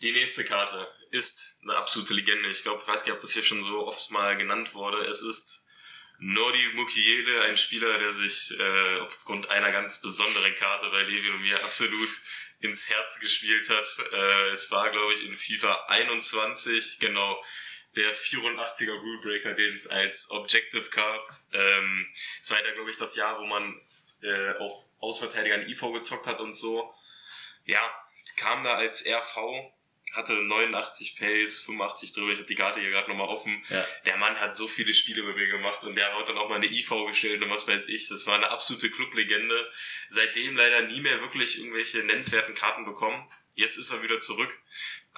[0.01, 2.49] Die nächste Karte ist eine absolute Legende.
[2.51, 5.05] Ich glaube, ich weiß nicht, ob das hier schon so oft mal genannt wurde.
[5.07, 5.64] Es ist
[6.18, 11.42] Nordi Mukiele, ein Spieler, der sich äh, aufgrund einer ganz besonderen Karte bei Levin und
[11.42, 12.10] mir absolut
[12.60, 13.86] ins Herz gespielt hat.
[14.12, 17.42] Äh, es war, glaube ich, in FIFA 21, genau,
[17.94, 21.22] der 84er Rule Breaker, den es als Objective gab.
[21.52, 22.08] Ähm,
[22.42, 23.80] es war ja, glaube ich, das Jahr, wo man
[24.22, 26.92] äh, auch Ausverteidiger in IV gezockt hat und so.
[27.64, 27.80] Ja,
[28.36, 29.36] kam da als RV,
[30.12, 33.64] hatte 89 Pace, 85 drüber, ich habe die Karte hier gerade nochmal offen.
[33.68, 33.86] Ja.
[34.06, 36.56] Der Mann hat so viele Spiele bei mir gemacht und der hat dann auch mal
[36.56, 38.09] eine IV gestellt und was weiß ich.
[38.09, 39.70] Das war eine absolute Clublegende.
[40.09, 43.28] Seitdem leider nie mehr wirklich irgendwelche nennenswerten Karten bekommen.
[43.54, 44.56] Jetzt ist er wieder zurück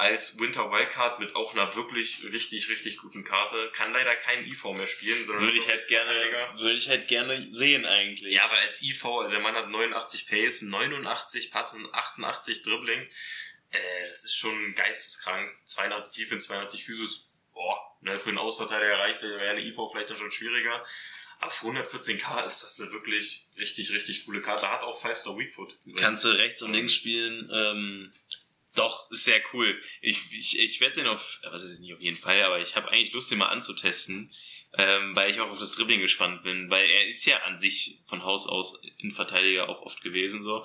[0.01, 3.70] als Winter Wildcard mit auch einer wirklich richtig, richtig guten Karte.
[3.74, 7.47] Kann leider kein IV mehr spielen, sondern Würde ich halt gerne, würde ich halt gerne
[7.51, 8.32] sehen eigentlich.
[8.32, 13.07] Ja, aber als IV, also der Mann hat 89 Pace, 89 Passen, 88 Dribbling.
[13.71, 15.51] Äh, das ist schon geisteskrank.
[15.64, 17.29] 82 Tiefe, 82 Physis.
[17.53, 20.85] Boah, ne, für einen Ausverteidiger reicht, wäre eine IV vielleicht dann schon schwieriger.
[21.41, 24.71] Aber für 114k ist das eine wirklich richtig, richtig coole Karte.
[24.71, 25.79] Hat auch 5-Star Weakfoot.
[25.97, 27.51] Kannst du rechts und links spielen.
[27.53, 28.12] Ähm,
[28.75, 29.79] doch, ist sehr cool.
[30.01, 32.91] Ich, ich, ich werde den auf, was ist nicht auf jeden Fall, aber ich habe
[32.91, 34.31] eigentlich Lust, den mal anzutesten,
[34.75, 37.99] ähm, weil ich auch auf das Dribbling gespannt bin, weil er ist ja an sich
[38.07, 40.64] von Haus aus Innenverteidiger auch oft gewesen so.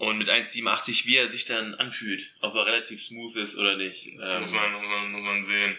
[0.00, 4.08] Und mit 1,87, wie er sich dann anfühlt, ob er relativ smooth ist oder nicht.
[4.16, 5.78] Das Ähm, muss, man, muss, man, muss man sehen.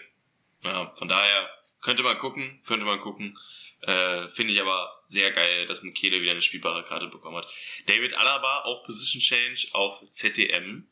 [0.62, 1.50] Ja, von daher
[1.80, 3.36] könnte man gucken, könnte man gucken.
[3.80, 7.52] Äh, Finde ich aber sehr geil, dass Mukele wieder eine spielbare Karte bekommen hat.
[7.86, 10.86] David Alaba auch Position Change auf ZDM.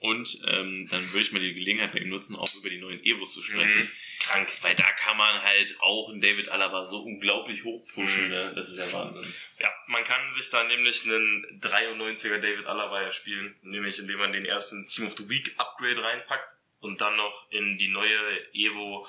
[0.00, 3.02] Und ähm, dann würde ich mal die Gelegenheit bei ihm nutzen, auch über die neuen
[3.04, 3.84] Evos zu sprechen.
[3.84, 3.90] Mhm.
[4.20, 4.52] Krank.
[4.62, 8.24] Weil da kann man halt auch einen David Alaba so unglaublich hoch pushen.
[8.24, 8.30] Mhm.
[8.30, 8.52] Ne?
[8.54, 9.34] Das ist ja Wahnsinn.
[9.58, 14.44] Ja, man kann sich da nämlich einen 93er David Alaba spielen, nämlich indem man den
[14.44, 18.18] ersten Team of the Week Upgrade reinpackt und dann noch in die neue
[18.52, 19.06] Evo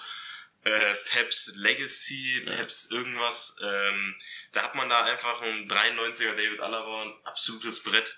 [0.64, 1.16] äh, Peps.
[1.16, 3.58] Peps Legacy, Peps irgendwas.
[3.62, 4.16] Ähm,
[4.52, 8.18] da hat man da einfach einen 93er David Alaba, ein absolutes Brett.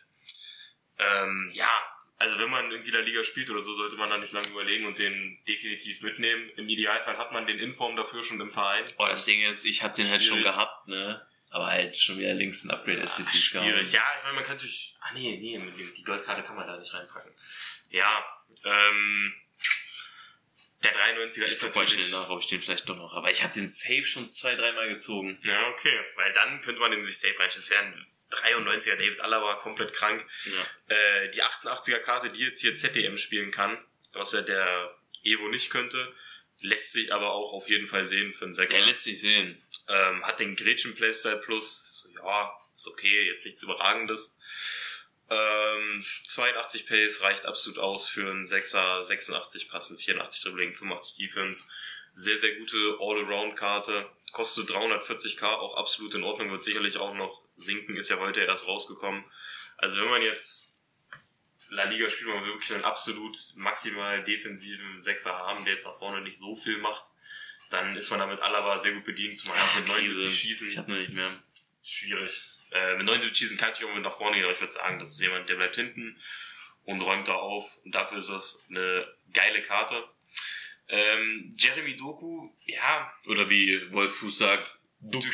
[1.00, 1.70] Ähm, ja,
[2.18, 4.86] also wenn man irgendwie der Liga spielt oder so, sollte man da nicht lange überlegen
[4.86, 6.50] und den definitiv mitnehmen.
[6.56, 8.86] Im Idealfall hat man den Inform dafür schon im Verein.
[8.98, 11.26] Oh, das Ding ist, ich habe den halt schon gehabt, ne?
[11.50, 13.68] Aber halt schon wieder links ein Upgrade SPCs gehabt.
[13.68, 13.92] Schwierig.
[13.94, 14.96] Ja, ich meine, man kann durch.
[15.00, 15.62] Ah nee, nee,
[15.96, 17.32] die- Goldkarte kann man da nicht reinpacken.
[17.90, 18.26] Ja,
[18.66, 19.34] ähm.
[20.84, 21.94] Der 93er Ich ist natürlich.
[21.94, 23.18] schnell nach, ob ich den vielleicht doch noch habe.
[23.18, 25.40] Aber ich habe den Safe schon zwei, dreimal gezogen.
[25.44, 26.00] Ja, okay.
[26.16, 27.64] Weil dann könnte man den sich safe reinstellen.
[27.64, 30.26] Das wäre ein 93er David Alaba, komplett krank.
[30.46, 30.96] Ja.
[30.96, 33.78] Äh, die 88er Karte, die jetzt hier ZDM spielen kann,
[34.14, 36.14] was ja der Evo nicht könnte,
[36.60, 38.78] lässt sich aber auch auf jeden Fall sehen für einen Sechser.
[38.78, 39.62] Der lässt sich sehen.
[39.90, 44.38] Ähm, hat den Gretchen Playstyle Plus, so, ja, ist okay, jetzt nichts Überragendes.
[45.30, 51.66] Ähm, 82 Pace reicht absolut aus für einen 6er, 86 Passen, 84 Dribbling, 85 Defense.
[52.14, 54.10] Sehr, sehr gute All-Around-Karte.
[54.32, 58.68] Kostet 340k, auch absolut in Ordnung, wird sicherlich auch noch sinken, ist ja heute erst
[58.68, 59.26] rausgekommen.
[59.78, 60.82] Also wenn man jetzt
[61.70, 65.94] La Liga spielt, man will wirklich einen absolut maximal defensiven Sechser haben, der jetzt nach
[65.98, 67.04] vorne nicht so viel macht,
[67.70, 70.92] dann ist man damit Alaba sehr gut bedient, zumal er mit 79 schießen Ich habe
[70.92, 71.44] noch nicht mehr.
[71.84, 72.42] schwierig.
[72.72, 75.00] Äh, mit 79 schießen kann ich auch mit nach vorne gehen, aber ich würde sagen,
[75.00, 76.18] das ist jemand, der bleibt hinten
[76.86, 77.78] und räumt da auf.
[77.84, 80.08] Und dafür ist das eine geile Karte.
[80.88, 85.28] Ähm, Jeremy Doku, ja, Oder wie Wolf Fuß sagt, Doku.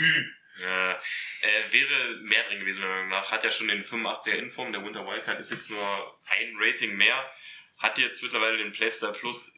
[0.61, 3.31] Äh, äh, wäre mehr drin gewesen, meiner Meinung nach.
[3.31, 7.31] Hat ja schon den 85er Inform, der Winter Wildcard ist jetzt nur ein Rating mehr.
[7.79, 9.53] Hat jetzt mittlerweile den Playstyle Plus.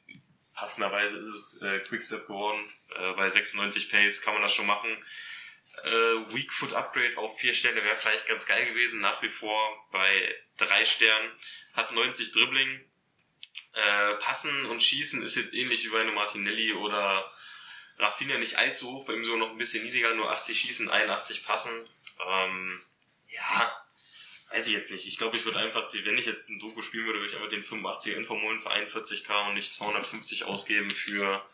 [0.53, 2.63] Passenderweise ist es äh, Quickstep geworden.
[2.97, 4.89] Äh, bei 96 Pace kann man das schon machen.
[5.83, 5.89] Äh,
[6.33, 9.01] Weak Foot Upgrade auf vier Sterne wäre vielleicht ganz geil gewesen.
[9.01, 11.31] Nach wie vor bei drei Sternen.
[11.73, 12.85] Hat 90 Dribbling.
[13.73, 17.29] Äh, passen und schießen ist jetzt ähnlich wie bei einem Martinelli oder
[17.97, 21.43] Rafinha nicht allzu hoch, bei ihm so noch ein bisschen niedriger, nur 80 schießen, 81
[21.43, 21.71] passen.
[22.27, 22.81] Ähm,
[23.29, 23.85] ja,
[24.51, 25.05] weiß ich jetzt nicht.
[25.07, 27.49] Ich glaube, ich würde einfach, wenn ich jetzt ein Doku spielen würde, würde ich einfach
[27.49, 31.45] den 85er Inform holen für 41k und nicht 250 ausgeben für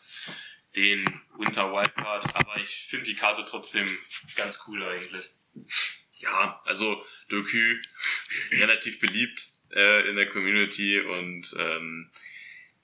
[0.76, 1.04] den
[1.38, 2.34] Winter Wildcard.
[2.34, 3.98] Aber ich finde die Karte trotzdem
[4.34, 5.30] ganz cool eigentlich.
[6.18, 7.76] Ja, also Doku,
[8.52, 12.10] relativ beliebt äh, in der Community und ähm,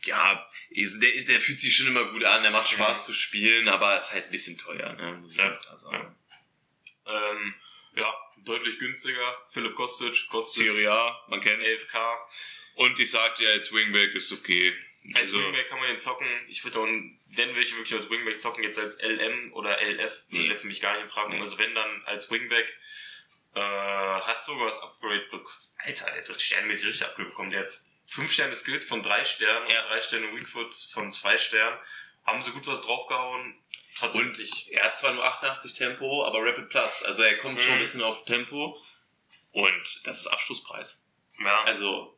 [0.05, 3.99] ja, der, der fühlt sich schon immer gut an, der macht Spaß zu spielen, aber
[3.99, 5.19] ist halt ein bisschen teuer, ne?
[5.21, 5.45] muss ich Ja.
[5.45, 6.17] ganz klar sagen.
[7.07, 7.55] Ähm,
[7.97, 9.37] Ja, deutlich günstiger.
[9.49, 11.99] Philipp Kostic kostet Serie A, man kennt 11k.
[12.77, 14.73] Und ich sagte ja, als Wingback ist okay.
[15.15, 16.29] Als Also, Wingback kann man den zocken.
[16.49, 20.47] Ich würde auch, wenn welche wirklich als Wingback zocken, jetzt als LM oder LF, Nee.
[20.47, 21.31] LF mich gar nicht in Frage.
[21.35, 21.41] Nee.
[21.41, 22.73] Also wenn dann als Wingback,
[23.55, 25.57] äh, hat sogar das Upgrade bekommen.
[25.79, 27.51] Alter, der hat das sternmäßig richtig Upgrade bekommen.
[27.51, 27.73] Der hat
[28.11, 29.83] 5 Sterne Skills von 3 Sternen Ja.
[29.83, 31.79] und 3 Sterne Weakfoot von 2 Sternen.
[32.25, 33.59] Haben sie gut was draufgehauen.
[33.97, 34.69] Trotzdem und sich.
[34.73, 37.03] er hat zwar nur 88 Tempo, aber Rapid Plus.
[37.05, 37.83] Also er kommt schon ein Mhm.
[37.83, 38.81] bisschen auf Tempo.
[39.53, 41.09] Und das ist Abschlusspreis.
[41.41, 42.17] Ja, Also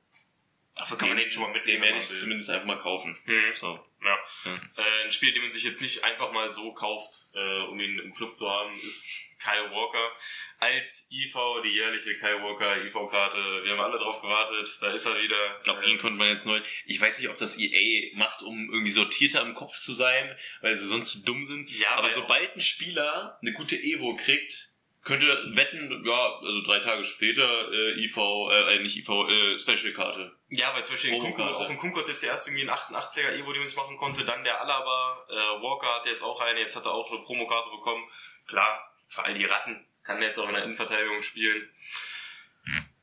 [0.77, 1.83] dafür kann man den schon mal mitnehmen.
[1.83, 3.17] werde wenn ich zumindest einfach mal kaufen.
[3.25, 3.53] Mhm.
[3.57, 3.87] So.
[4.03, 4.19] Ja.
[4.45, 4.61] Ja.
[4.77, 7.99] Äh, ein Spiel, den man sich jetzt nicht einfach mal so kauft, äh, um ihn
[7.99, 10.13] im Club zu haben, ist Kyle Walker.
[10.59, 11.35] Als IV,
[11.65, 13.65] die jährliche Kyle Walker IV-Karte.
[13.65, 14.69] Wir haben alle drauf gewartet.
[14.81, 15.57] Da ist er wieder.
[15.59, 16.61] Ich glaube, ihn konnte man jetzt neu.
[16.87, 20.77] Ich weiß nicht, ob das EA macht, um irgendwie sortierter im Kopf zu sein, weil
[20.77, 21.71] sie sonst zu dumm sind.
[21.71, 24.71] Ja, aber sobald ein Spieler eine gute Evo kriegt,
[25.03, 25.27] könnte
[25.57, 28.17] wetten, ja, also drei Tage später äh, IV,
[28.51, 30.37] äh, nicht IV, äh, Special-Karte.
[30.51, 33.33] Ja, weil zum Beispiel in Kunko, auch in Kunko hat jetzt erst irgendwie einen 88er
[33.33, 34.25] Evo, den man machen konnte.
[34.25, 36.61] Dann der Alaba, äh, Walker hat jetzt auch eine.
[36.61, 38.05] Jetzt hat er auch eine Promokarte bekommen.
[38.47, 41.69] Klar, für all die Ratten kann er jetzt auch in der Innenverteidigung spielen.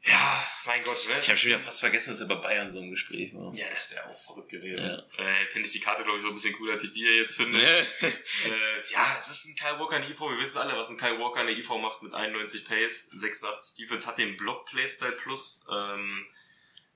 [0.02, 1.06] Ja, mein Gott.
[1.10, 1.20] Ne?
[1.20, 3.54] Ich habe schon wieder fast vergessen, dass er bei Bayern so im Gespräch war.
[3.54, 5.04] Ja, das wäre auch verrückt gewesen.
[5.18, 7.16] Äh, finde ich die Karte, glaube ich, auch ein bisschen cooler, als ich die hier
[7.18, 7.62] jetzt finde.
[7.62, 7.68] Ja.
[7.70, 10.20] Äh, ja, es ist ein Kyle Walker eine IV.
[10.22, 14.08] Wir wissen alle, was ein Kyle Walker eine IV macht mit 91 Pace, 86 Defense,
[14.08, 15.68] hat den Block Playstyle Plus.
[15.70, 16.26] Ähm,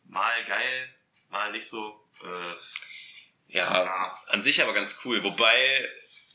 [0.06, 0.96] mal geil,
[1.30, 2.02] mal nicht so.
[2.24, 2.56] Äh,
[3.50, 5.22] Ja, an sich aber ganz cool.
[5.24, 5.90] Wobei,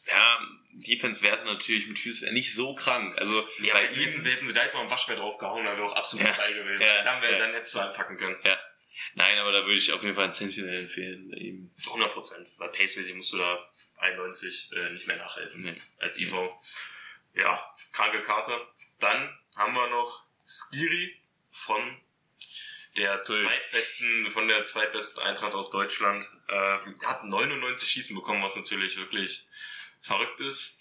[0.09, 0.41] ja,
[0.81, 3.16] Defense-Werte natürlich mit Füßen nicht so krank.
[3.18, 5.97] Also ja, bei ihnen hätten sie da jetzt noch ein Waschbär draufgehauen, dann wäre auch
[5.97, 6.33] absolut Ja.
[6.33, 6.83] vorbei gewesen.
[6.85, 7.39] Ja, dann, wär, ja.
[7.39, 8.37] dann hättest du anpacken können.
[8.45, 8.59] Ja.
[9.14, 11.31] Nein, aber da würde ich auf jeden Fall ein Sentinel empfehlen.
[11.31, 11.70] bei ihm.
[11.87, 12.49] 100 Prozent.
[12.59, 13.59] Weil Pacemäßig musst du da
[13.99, 15.62] 91 äh, nicht mehr nachhelfen.
[15.62, 15.81] Nee.
[15.99, 16.35] Als IV.
[17.35, 18.61] Ja, kranke Karte.
[18.99, 21.20] Dann haben wir noch Skiri
[21.51, 22.01] von
[22.97, 26.27] der zweitbesten, von der zweitbesten Eintracht aus Deutschland.
[26.49, 29.47] Äh, hat 99 Schießen bekommen, was natürlich wirklich
[30.07, 30.78] verrückt ist.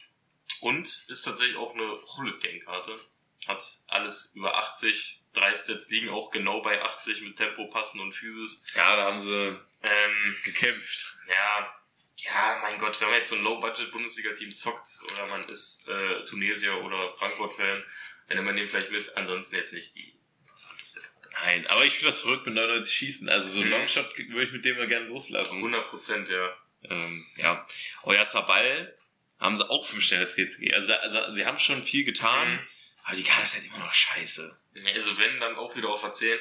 [0.61, 2.99] Und ist tatsächlich auch eine Hullet Gang Karte.
[3.47, 5.21] Hat alles über 80.
[5.33, 8.65] Drei Stats liegen auch genau bei 80 mit Tempo, Passen und Physis.
[8.75, 11.17] Ja, da haben sie Ähm, gekämpft.
[11.27, 11.75] ja,
[12.17, 16.81] ja, mein Gott, wenn man jetzt so ein Low-Budget-Bundesliga-Team zockt oder man ist äh, Tunesier
[16.81, 17.83] oder Frankfurt-Fan,
[18.27, 19.15] dann nimmt man den vielleicht mit.
[19.17, 21.29] Ansonsten jetzt nicht die interessanteste Karte.
[21.43, 23.29] Nein, aber ich finde das verrückt mit 99 Schießen.
[23.29, 23.71] Also so ein Mhm.
[23.73, 25.57] Longshot würde ich mit dem mal gerne loslassen.
[25.57, 26.57] 100 Prozent, ja.
[26.89, 27.67] Ähm, ja.
[28.03, 28.97] Oyasabal
[29.39, 30.75] haben sie auch 5 Sterne Skills gegeben.
[30.75, 32.67] Also, da, also sie haben schon viel getan, Mhm.
[33.03, 34.59] aber die Karte ist halt immer noch scheiße.
[34.93, 36.37] Also wenn, dann auch wieder auf A10.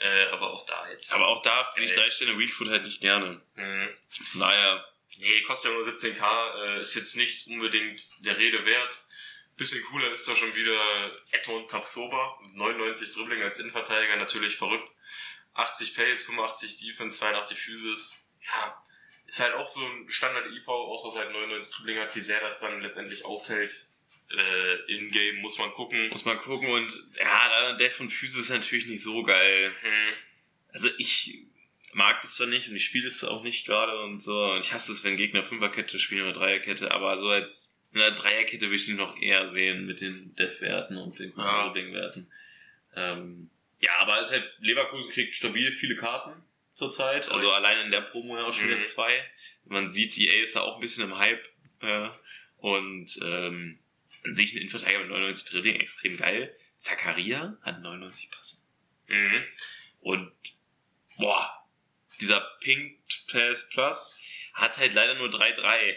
[0.00, 1.12] Äh, aber auch da jetzt.
[1.12, 1.92] Aber auch da sehe ich.
[1.92, 3.40] 3 Sterne Weakfoot halt nicht gerne.
[3.56, 3.88] Mhm.
[4.32, 4.84] Von daher,
[5.20, 9.00] Nee, kostet ja nur 17k, äh, ist jetzt nicht unbedingt der Rede wert.
[9.56, 10.80] Bisschen cooler ist da schon wieder
[11.32, 14.88] Eton Tapsoba, mit 99 Dribbling als Innenverteidiger, natürlich verrückt.
[15.54, 18.14] 80 Pace, 85 Defense, 82 Physis.
[18.42, 18.80] Ja,
[19.28, 22.16] ist halt auch so ein Standard-IV, außer dass er halt 99 Dribbling hat.
[22.16, 23.86] Wie sehr das dann letztendlich auffällt,
[24.30, 26.08] äh, in-game, muss man gucken.
[26.08, 29.72] muss man gucken und ja, der von Physis ist natürlich nicht so geil.
[29.82, 30.14] Hm.
[30.72, 31.44] Also ich
[31.92, 34.52] mag das zwar nicht und ich spiele es auch nicht gerade und so.
[34.52, 38.12] Und ich hasse es, wenn Gegner Fünferkette spielen oder Dreierkette, aber so als in der
[38.12, 41.64] Dreierkette würde ich ihn noch eher sehen mit den Def-Werten und den Ja.
[41.64, 42.30] Dribbling-Werten.
[42.96, 43.50] Ähm,
[43.80, 46.47] ja, aber es ist halt, Leverkusen kriegt stabil viele Karten
[46.78, 47.30] zurzeit.
[47.30, 48.84] Also allein in der Promo ja auch schon wieder Mhm.
[48.84, 49.30] zwei.
[49.64, 51.46] Man sieht, die A ist da auch ein bisschen im Hype.
[51.80, 52.08] Äh,
[52.58, 53.78] und ähm,
[54.24, 56.56] an sich ein Innenverteidiger mit 99 Dribbling extrem geil.
[56.76, 58.66] Zakaria hat 99 Passen.
[59.08, 59.44] Mhm.
[60.00, 60.32] Und
[61.18, 61.66] boah,
[62.20, 62.98] dieser Pink
[63.30, 64.18] Pass Plus
[64.54, 65.96] hat halt leider nur 3-3.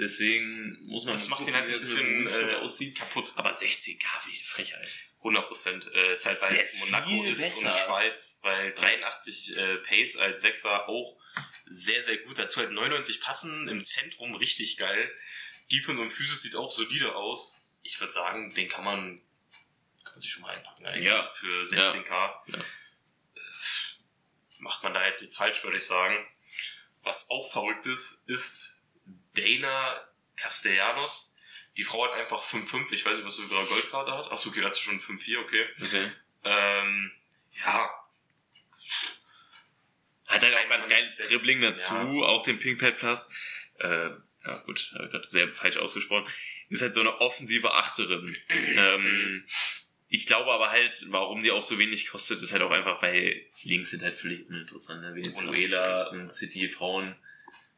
[0.00, 2.96] Deswegen muss man Das macht gucken, halt so ein bisschen äh, aussieht.
[2.98, 3.32] kaputt.
[3.36, 4.88] Aber 16k, wie Frechheit.
[5.18, 5.90] 100 Prozent.
[5.94, 7.66] Äh, ist halt, weil Der es Monaco ist besser.
[7.66, 11.16] und Schweiz, weil 83 äh, Pace als Sechser auch
[11.66, 12.38] sehr, sehr gut.
[12.38, 15.14] Dazu halt 99 passen, im Zentrum richtig geil.
[15.70, 17.60] Defense und Physis sieht auch solide aus.
[17.82, 19.20] Ich würde sagen, den kann man,
[20.04, 21.06] kann man sich schon mal einpacken eigentlich.
[21.06, 21.30] Ja.
[21.34, 22.08] Für 16k.
[22.10, 22.56] Ja.
[22.56, 22.60] Äh,
[24.58, 26.14] Macht man da jetzt nichts falsch, würde ich sagen.
[27.02, 28.79] Was auch verrückt ist, ist
[29.34, 30.00] Dana
[30.36, 31.34] Castellanos.
[31.76, 32.92] Die Frau hat einfach 5-5.
[32.92, 34.30] Ich weiß nicht, was sie für eine Goldkarte hat.
[34.30, 35.66] Achso, okay, da hat sie schon 5-4, okay.
[35.80, 36.10] Okay.
[36.44, 37.12] Ähm,
[37.64, 37.90] ja,
[40.26, 42.04] Hat halt ganz Von geiles Dribbling dazu, ja.
[42.04, 43.20] auch den Pink Pad Plus.
[43.78, 44.10] Äh,
[44.46, 46.24] ja gut, habe ich gerade sehr falsch ausgesprochen.
[46.68, 48.36] Ist halt so eine offensive Achterin.
[48.48, 49.44] ähm,
[50.08, 53.44] ich glaube aber halt, warum die auch so wenig kostet, ist halt auch einfach, weil
[53.62, 55.02] die Links sind halt völlig uninteressant.
[55.02, 55.14] Ne?
[55.14, 57.16] Venezuela 100%, und City Frauen.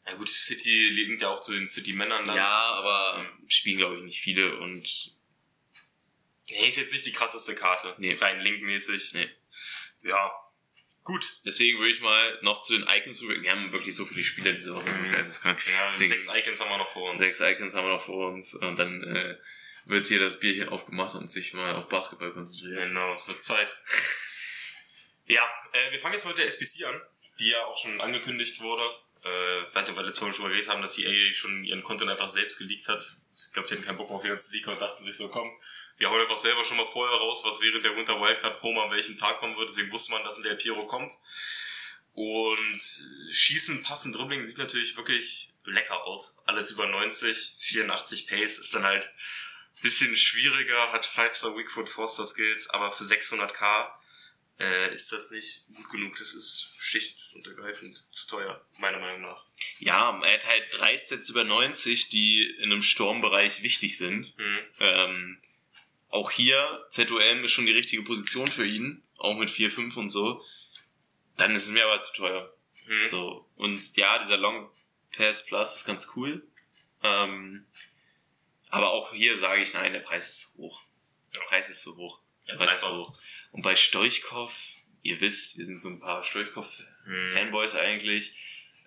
[0.05, 2.37] Na gut, City liegt ja auch zu den City-Männern dann.
[2.37, 5.15] Ja, aber spielen glaube ich nicht viele und
[6.51, 7.95] Nee, ist jetzt nicht die krasseste Karte.
[7.99, 8.15] Nee.
[8.15, 9.15] Rein linkmäßig.
[9.15, 9.29] Nee.
[10.03, 10.33] Ja.
[11.05, 11.41] Gut.
[11.47, 13.41] Deswegen würde ich mal noch zu den Icons rüber.
[13.41, 15.65] Wir haben wirklich so viele Spieler diese Woche, das ist geisteskrank.
[15.67, 17.21] Ja, Deswegen- sechs Icons haben wir noch vor uns.
[17.21, 19.39] Sechs Icons haben wir noch vor uns und dann äh,
[19.87, 22.83] wird hier das Bierchen aufgemacht und sich mal auf Basketball konzentriert.
[22.83, 23.75] Genau, es wird Zeit.
[25.27, 27.01] Ja, äh, wir fangen jetzt mal mit der SBC an,
[27.39, 28.83] die ja auch schon angekündigt wurde.
[29.25, 31.83] Äh, ich weiß nicht, ob wir letzte Woche schon geredet haben, dass EA schon ihren
[31.83, 33.17] Content einfach selbst geleakt hat.
[33.35, 35.29] Ich glaube, die hatten keinen Bock mehr auf die ganzen Leaker und dachten sich so,
[35.29, 35.51] komm,
[35.99, 38.91] wir hauen einfach selber schon mal vorher raus, was während der Winter Wildcard Promo an
[38.91, 39.69] welchem Tag kommen wird.
[39.69, 41.13] Deswegen wusste man, dass in der Piro kommt.
[42.15, 42.83] Und
[43.31, 46.37] Schießen, Passen, Dribbling sieht natürlich wirklich lecker aus.
[46.45, 49.11] Alles über 90, 84 Pace ist dann halt
[49.83, 53.89] bisschen schwieriger, hat 5-Star Wickfoot Forster Skills, aber für 600k
[54.59, 56.17] äh, ist das nicht gut genug.
[56.17, 59.45] Das ist schlicht und ergreifend zu teuer, meiner Meinung nach.
[59.79, 64.37] Ja, er hat halt drei Sets über 90, die in einem Sturmbereich wichtig sind.
[64.39, 64.59] Mhm.
[64.81, 65.39] Ähm,
[66.09, 70.45] auch hier, ZOM ist schon die richtige Position für ihn, auch mit 4-5 und so.
[71.37, 72.55] Dann ist es mir aber zu teuer.
[72.87, 73.09] Mhm.
[73.09, 73.49] So.
[73.57, 74.71] Und ja, dieser Long
[75.17, 76.47] Pass Plus ist ganz cool.
[77.03, 77.67] Ähm,
[78.69, 80.83] aber auch hier sage ich, nein, der Preis ist zu hoch.
[81.35, 82.21] Der Preis ist zu hoch.
[82.49, 83.19] Der Preis ist zu hoch.
[83.53, 84.55] Und bei Stoichkov,
[85.03, 88.33] ihr wisst, wir sind so ein paar Stoichkov-Fanboys eigentlich.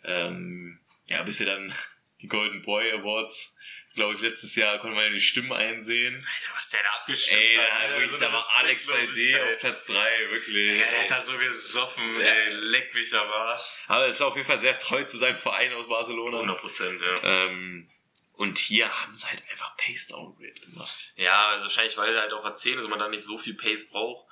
[0.03, 1.74] Ähm, ja, bis ihr dann
[2.22, 3.57] die Golden Boy Awards,
[3.93, 6.16] glaube ich, letztes Jahr konnte man ja die Stimmen einsehen.
[6.16, 7.68] Alter, was der da abgestimmt Ey, hat.
[7.68, 10.80] da, Alter, wirklich, so da war Alex bei D auf Platz 3, wirklich.
[10.80, 13.63] Ja, der hat da so gesoffen, ey, leck mich am Arsch.
[13.88, 16.38] Aber er ist auf jeden Fall sehr treu zu seinem Verein aus Barcelona.
[16.38, 17.24] 100 Prozent, ja.
[17.24, 17.89] Ähm,
[18.34, 21.13] und hier haben sie halt einfach Pace Downgrade gemacht.
[21.16, 23.38] Ja, also wahrscheinlich, weil er halt auf der 10 ist und man da nicht so
[23.38, 24.26] viel Pace braucht.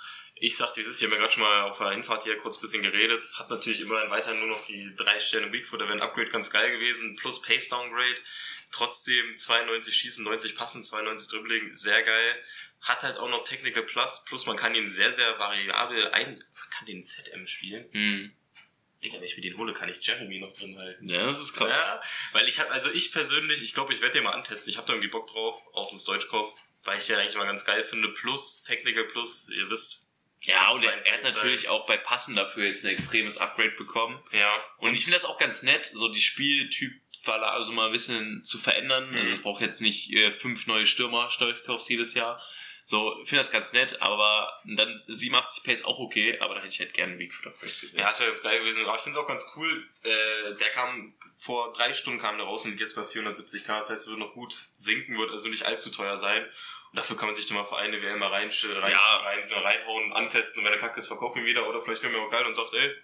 [0.43, 2.35] Ich sagte, wie es ist, ich habe mir gerade schon mal auf der Hinfahrt hier
[2.35, 3.23] kurz ein bisschen geredet.
[3.35, 6.49] Hat natürlich immerhin weiter nur noch die drei Sterne Bigfoot, da wäre ein Upgrade ganz
[6.49, 8.17] geil gewesen, plus Pace Downgrade.
[8.69, 12.43] Trotzdem 92 Schießen, 90 Passen, 92 Dribbling, sehr geil.
[12.81, 16.53] Hat halt auch noch Technical Plus, plus man kann ihn sehr, sehr variabel einsetzen.
[16.59, 17.89] Man kann den ZM spielen.
[17.93, 18.33] Hm.
[19.01, 21.07] Digga, wenn ich mir den hole, kann ich Jeremy noch drin halten.
[21.07, 21.73] Ja, das ist krass.
[21.73, 22.01] Ja,
[22.33, 24.71] weil ich habe, also ich persönlich, ich glaube, ich werde den mal antesten.
[24.71, 27.63] Ich habe da irgendwie Bock drauf, auf das Deutschkauf, weil ich den eigentlich mal ganz
[27.63, 28.09] geil finde.
[28.09, 30.03] Plus, Technical Plus, ihr wisst.
[30.43, 34.21] Ja, und er, er hat natürlich auch bei Passen dafür jetzt ein extremes Upgrade bekommen.
[34.31, 34.63] Ja.
[34.77, 36.93] Und ich finde das auch ganz nett, so die Spieltyp
[37.25, 39.15] also mal ein bisschen zu verändern.
[39.15, 42.41] Also es braucht jetzt nicht äh, fünf neue Stürmer, Steuerkaufs jedes Jahr.
[42.85, 46.73] So, ich finde das ganz nett, aber dann 87 Pace auch okay, aber dann hätte
[46.73, 48.01] ich halt gerne einen Bigfoot Upgrade gesehen.
[48.01, 48.83] Ja, das wäre jetzt geil gewesen.
[48.85, 49.87] Aber ich finde es auch ganz cool.
[50.03, 53.67] Äh, der kam vor drei Stunden kam der raus und liegt jetzt bei 470k.
[53.67, 56.45] Das heißt, es wird noch gut sinken, wird also nicht allzu teuer sein.
[56.93, 59.17] Dafür kann man sich dann mal für eine WM mal rein, rein, Ja.
[59.17, 60.59] rein, reinhauen, antesten.
[60.59, 61.67] Und wenn der Kacke ist, verkaufen ihn wieder.
[61.67, 62.95] Oder vielleicht wäre mir auch geil und sagt, ey,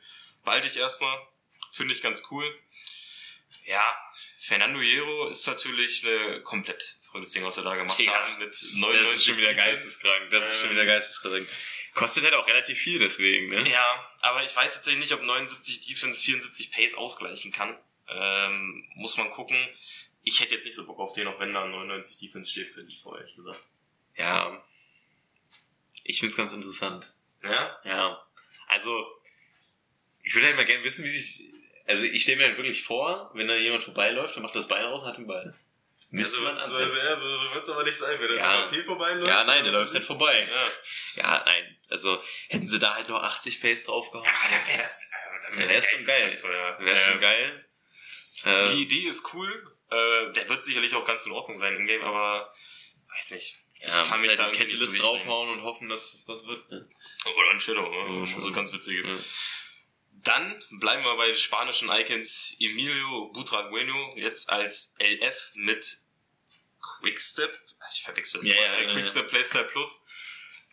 [0.43, 1.19] behalte ich erstmal.
[1.71, 2.45] Finde ich ganz cool.
[3.65, 3.83] Ja,
[4.37, 8.11] Fernando Hierro ist natürlich eine komplett verrücktes Ding, was er da gemacht Ja.
[8.13, 8.39] hat.
[8.39, 10.29] Mit 99 Das ist schon wieder geisteskrank.
[10.31, 11.47] Das ist schon Ähm, wieder geisteskrank.
[11.93, 13.67] Kostet halt auch relativ viel deswegen, ne?
[13.69, 17.77] Ja, aber ich weiß tatsächlich nicht, ob 79 Defense 74 Pace ausgleichen kann.
[18.07, 19.57] Ähm, muss man gucken.
[20.23, 22.83] Ich hätte jetzt nicht so Bock auf den, auch wenn da 99 Defense steht für
[22.83, 23.67] die, ehrlich gesagt.
[24.19, 24.63] Ja.
[26.03, 27.13] Ich find's ganz interessant.
[27.43, 27.79] Ja?
[27.83, 28.27] Ja.
[28.67, 29.05] Also,
[30.23, 31.49] ich würde halt mal gerne wissen, wie sich.
[31.87, 34.83] Also, ich stelle mir halt wirklich vor, wenn da jemand vorbeiläuft und macht das Bein
[34.85, 35.55] raus und hat den Ball.
[36.11, 37.05] Müsste man so, antesten.
[37.05, 38.83] ja, so, so wird's aber nicht sein, wenn der Ja.
[38.83, 39.27] Vorbeiläuft.
[39.27, 40.47] Ja, nein, der dann läuft halt vorbei.
[40.49, 41.23] es- Ja.
[41.23, 41.77] Ja, nein.
[41.89, 44.25] Also, hätten sie da halt noch 80 Pace draufgehauen.
[44.25, 45.09] Ja, dann wäre das,
[45.49, 46.37] dann Ja, der ist schon geil.
[46.79, 47.65] Wäre schon Ähm, geil.
[48.73, 49.75] Die Idee ist cool.
[49.91, 52.53] Äh, der wird sicherlich auch ganz in Ordnung sein im Game, aber
[53.15, 53.58] weiß nicht.
[53.79, 56.69] Ja, muss halt irgendwie einen nicht Catalyst draufhauen und hoffen, dass es was wird.
[56.69, 56.89] Ne?
[57.25, 58.19] Oder ein Shadow, ne?
[58.19, 59.07] Ja, schon so ganz witziges.
[59.07, 59.15] Ja.
[60.21, 66.01] Dann bleiben wir bei den spanischen Icons Emilio Butragueño, jetzt als LF mit
[66.81, 67.57] Quickstep.
[67.93, 68.61] Ich verwechsel das Ja, mal.
[68.61, 70.05] ja, ja, Quickstep Playstyle Plus.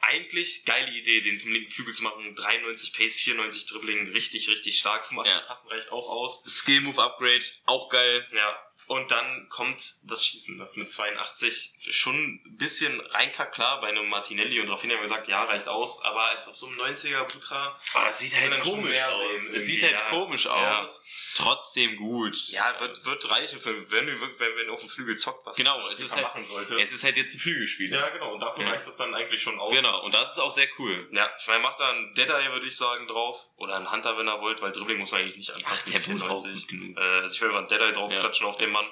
[0.01, 2.35] Eigentlich geile Idee, den zum linken Flügel zu machen.
[2.35, 5.05] 93 Pace, 94 Dribbling, richtig, richtig stark.
[5.05, 5.47] 85 Ja.
[5.47, 6.45] passen reicht auch aus.
[6.45, 8.27] Skill Move Upgrade, auch geil.
[8.33, 8.63] Ja.
[8.89, 12.15] Und dann kommt das Schießen, das mit 82 schon
[12.47, 16.05] ein bisschen reinkackt, klar, bei einem Martinelli und Rafinha haben wir gesagt, ja, reicht aus,
[16.05, 19.21] aber jetzt auf so einem 90er Butra, Aber das sieht halt komisch aus.
[19.53, 20.01] Es sieht halt ja.
[20.03, 20.83] komisch Ja.
[20.83, 21.03] aus.
[21.35, 22.37] Trotzdem gut.
[22.51, 25.89] ja, wird, wird reichen für, wenn, wir- wenn, wenn auf dem Flügel zockt, was Genau,
[25.89, 26.81] es ist halt, machen sollte.
[26.81, 27.99] es ist halt jetzt ein Flügelspieler.
[27.99, 28.71] ja, genau, und dafür Ja.
[28.71, 29.75] reicht es dann eigentlich schon aus.
[29.75, 31.09] Genau, und das ist auch sehr cool.
[31.13, 33.47] Ja, ich meine, macht da einen Deadeye, würde ich sagen, drauf.
[33.57, 35.89] Oder einen Hunter, wenn er wollt, weil Dribbling muss man eigentlich nicht anfassen.
[35.89, 36.61] Ach, der wird auch 95.
[36.61, 36.97] gut genug.
[36.97, 38.87] Äh, also ich will mal einen Deadeye draufklatschen auf den Mann.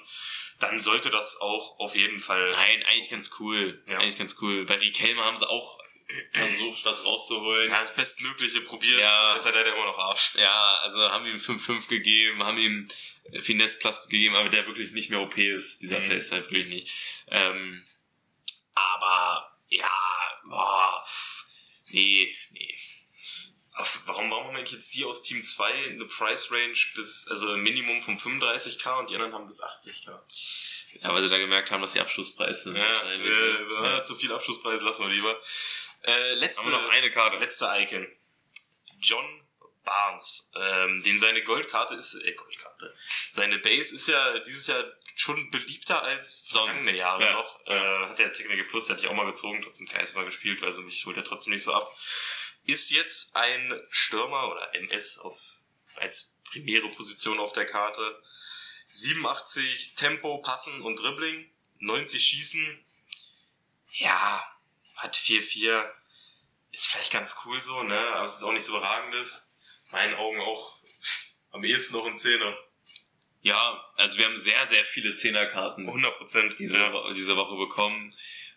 [0.61, 2.51] Dann sollte das auch auf jeden Fall...
[2.51, 3.83] Nein, eigentlich ganz cool.
[3.87, 3.99] Ja.
[3.99, 4.65] Eigentlich ganz cool.
[4.67, 5.79] Bei Riquelme haben sie auch
[6.33, 7.71] versucht, was rauszuholen.
[7.71, 9.01] Ja, das Bestmögliche probiert.
[9.01, 9.35] Ja.
[9.35, 10.35] Ist halt leider immer noch Arsch.
[10.37, 12.89] Ja, also haben ihm 5-5 gegeben, haben ihm
[13.41, 16.09] Finesse Plus gegeben, aber der wirklich nicht mehr OP ist, dieser Mhm.
[16.09, 16.93] Playstyle wirklich nicht.
[17.29, 17.85] Ähm,
[18.75, 19.91] aber ja,
[20.45, 21.45] boah, pff,
[21.89, 22.79] nee, nee.
[24.07, 27.61] Warum, warum haben eigentlich jetzt die aus Team 2 eine Price Range bis, also ein
[27.61, 30.17] Minimum von 35k und die anderen haben bis 80k?
[31.03, 32.77] Ja, weil sie da gemerkt haben, dass die Abschlusspreise sind.
[32.77, 33.29] Ja, wahrscheinlich.
[33.29, 34.03] äh, so, ja.
[34.05, 35.41] zu viel Abschlusspreis lassen wir lieber.
[36.03, 37.39] Äh, letzte, Haben wir noch eine Karte?
[37.39, 38.07] letzte Icon.
[39.01, 39.43] John
[39.85, 40.51] Barnes.
[40.55, 42.95] Ähm, den seine Goldkarte ist, äh, Goldkarte.
[43.33, 44.85] Seine Base ist ja dieses Jahr
[45.15, 47.33] schon beliebter als vergangene Jahre Ja.
[47.33, 47.67] noch.
[47.67, 50.63] Äh, hat der Technical Plus, der hatte ich auch mal gezogen, trotzdem KS war gespielt,
[50.63, 51.97] also mich holt er trotzdem nicht so ab.
[52.65, 55.39] Ist jetzt ein Stürmer oder MS auf,
[55.97, 58.23] als primäre Position auf der Karte.
[58.89, 62.85] 87 Tempo, Passen und Dribbling, 90 Schießen.
[63.93, 64.45] Ja,
[64.97, 65.93] hat 4-4.
[66.71, 67.99] Ist vielleicht ganz cool so, ne?
[68.15, 69.49] Aber es ist auch nicht so überragendes.
[69.91, 70.79] Meinen Augen auch
[71.51, 72.57] am ehesten noch ein Zehner.
[73.45, 76.59] Ja, also wir haben sehr, sehr viele Zehnerkarten 100 Prozent.
[76.59, 78.13] diese, Wo- diese Woche bekommen.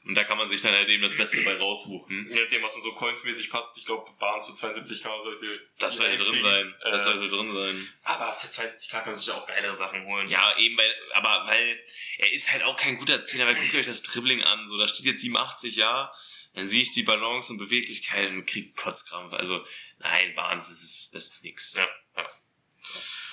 [0.06, 2.30] Und da kann man sich dann halt eben das Beste bei raussuchen.
[2.32, 3.78] Je nachdem, was uns so coinsmäßig passt.
[3.78, 6.76] Ich glaube, Barnes für 72k sollte Das sollte drin sein.
[6.82, 7.90] Das Äh, sollte drin sein.
[8.04, 10.30] aber für 72k kann man sich auch geilere Sachen holen.
[10.30, 11.78] Ja, eben weil, aber weil
[12.20, 14.88] er ist halt auch kein guter Zehner, weil guckt euch das Dribbling an, so, da
[14.88, 16.10] steht jetzt 87, ja,
[16.54, 19.34] dann sehe ich die Balance und Beweglichkeit und krieg Kotzkrampf.
[19.34, 19.62] Also,
[20.00, 21.74] nein, Barnes, das ist, das ist nix.
[21.76, 21.90] Ja, ja.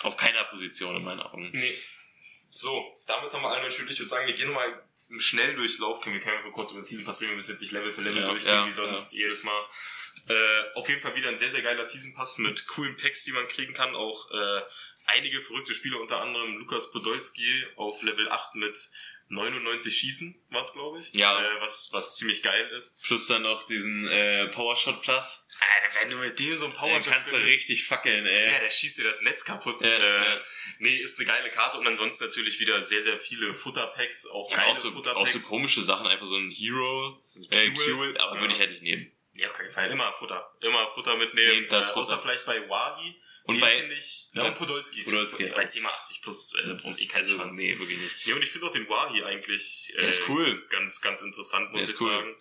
[0.04, 1.50] Auf keiner Position in meinen Augen.
[1.52, 1.78] Nee.
[2.48, 3.94] So, damit haben wir alle natürlich.
[3.94, 6.00] Ich würde sagen, wir gehen nochmal im Schnelldurchlauf.
[6.00, 7.30] Können wir können wir kurz über das Season Pass reden.
[7.30, 9.66] Wir müssen jetzt nicht Level für Level Ja, durchgehen, ja, wie sonst jedes Mal.
[10.28, 13.32] Äh, auf jeden Fall wieder ein sehr, sehr geiler Season Pass mit coolen Packs, die
[13.32, 13.94] man kriegen kann.
[13.96, 14.62] Auch äh,
[15.06, 18.78] einige verrückte Spieler, unter anderem Lukas Podolski auf Level 8 mit
[19.28, 21.12] 99 Schießen, was glaube ich.
[21.14, 21.40] Ja.
[21.40, 23.02] Äh, was, was ziemlich geil ist.
[23.02, 25.43] Plus dann noch diesen äh, Powershot Plus.
[25.82, 28.52] Alter, wenn du mit dem so ein Power kannst du richtig fackeln, ey.
[28.52, 29.80] Ja, der schießt dir das Netz kaputt.
[29.82, 30.40] Ja, äh, ja.
[30.78, 34.58] Nee, ist eine geile Karte und ansonsten natürlich wieder sehr, sehr viele Futterpacks, auch Ja,
[34.58, 35.32] geile auch, so, auch Futterpacks.
[35.32, 37.70] so komische Sachen, einfach so ein Hero, äh.
[37.70, 39.10] Cure, aber würde ich halt nicht nehmen.
[39.36, 39.90] Ja, auf keinen Fall.
[39.90, 40.54] Immer Futter.
[40.60, 41.66] Immer Futter mitnehmen.
[41.68, 42.22] Das äh, außer Futter.
[42.28, 43.16] vielleicht bei Wahi.
[43.46, 44.44] Und Den bei- ich, Ja.
[44.44, 45.02] und Podolski.
[45.02, 45.68] Podolski, Bei ja.
[45.68, 47.56] Thema 80 plus, äh, braucht eh keinen also, Schwanz.
[47.58, 48.24] nee, wirklich nicht.
[48.26, 50.66] Ja, und ich finde auch den Wahi eigentlich, äh, Der ist cool.
[50.70, 52.08] Ganz, ganz interessant, muss ich cool.
[52.10, 52.36] sagen.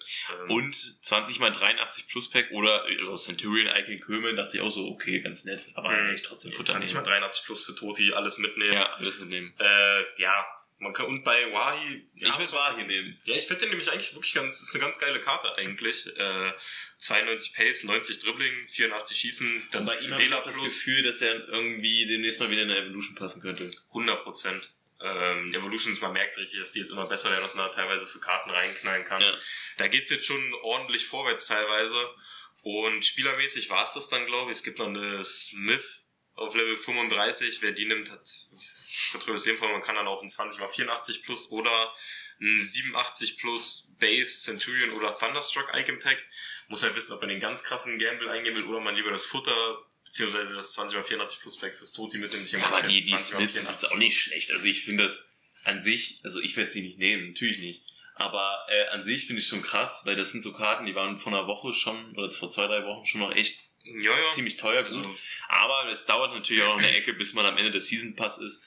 [0.45, 0.75] Ähm, Und
[1.05, 5.19] 20 mal 83 Plus Pack oder also Centurion Icon Kömen dachte ich auch so, okay,
[5.19, 6.09] ganz nett, aber Mhm.
[6.13, 7.09] echt trotzdem Futter 20 mal nehmen.
[7.11, 8.73] 83 plus für Toti, alles mitnehmen.
[8.73, 9.53] Ja, alles mitnehmen.
[9.59, 10.45] Äh, ja.
[10.83, 13.17] Man kann, und bei Wahi, ja, ich will Wahi nehmen.
[13.25, 16.05] Ja, ich finde den nämlich eigentlich wirklich ganz, ist eine ganz geile Karte eigentlich.
[16.17, 16.51] Äh,
[16.97, 21.01] 92 Pace, 90 Dribbling, 84 Schießen, Und dann bei ihm habe ich auch das Gefühl,
[21.03, 23.71] dass er irgendwie demnächst mal wieder in der Evolution passen könnte.
[23.89, 24.73] 100 Prozent.
[25.01, 28.05] Ähm, Evolutions, man merkt richtig, dass die jetzt immer besser werden, was man da teilweise
[28.05, 29.21] für Karten reinknallen kann.
[29.21, 29.35] Ja.
[29.77, 31.97] Da geht's jetzt schon ordentlich vorwärts teilweise.
[32.61, 34.57] Und spielermäßig war's das dann, glaube ich.
[34.57, 36.03] Es gibt noch eine Smith
[36.35, 37.61] auf Level 35.
[37.61, 38.42] Wer die nimmt, hat
[39.11, 41.93] vertröstes Leben Man kann dann auch ein 20 x 84 plus oder
[42.39, 46.23] ein 87 plus Base, Centurion oder Thunderstruck Icon Pack.
[46.67, 49.25] Muss halt wissen, ob man den ganz krassen Gamble eingehen will oder man lieber das
[49.25, 52.51] Futter beziehungsweise das 20 x 84 plus Pack fürs Toti mitnimmt.
[52.51, 54.51] Ja, aber die, die 20 x Smith ist 84 jetzt auch nicht schlecht.
[54.51, 57.83] Also ich finde das an sich, also ich werde sie nicht nehmen, natürlich nicht.
[58.15, 61.17] Aber äh, an sich finde ich schon krass, weil das sind so Karten, die waren
[61.17, 64.29] vor einer Woche schon, oder vor zwei, drei Wochen schon noch echt Ja, ja.
[64.29, 64.97] ziemlich teuer gut.
[64.97, 65.15] Also-
[65.49, 68.37] Aber es dauert natürlich auch noch eine Ecke, bis man am Ende des Season Pass
[68.37, 68.65] ist.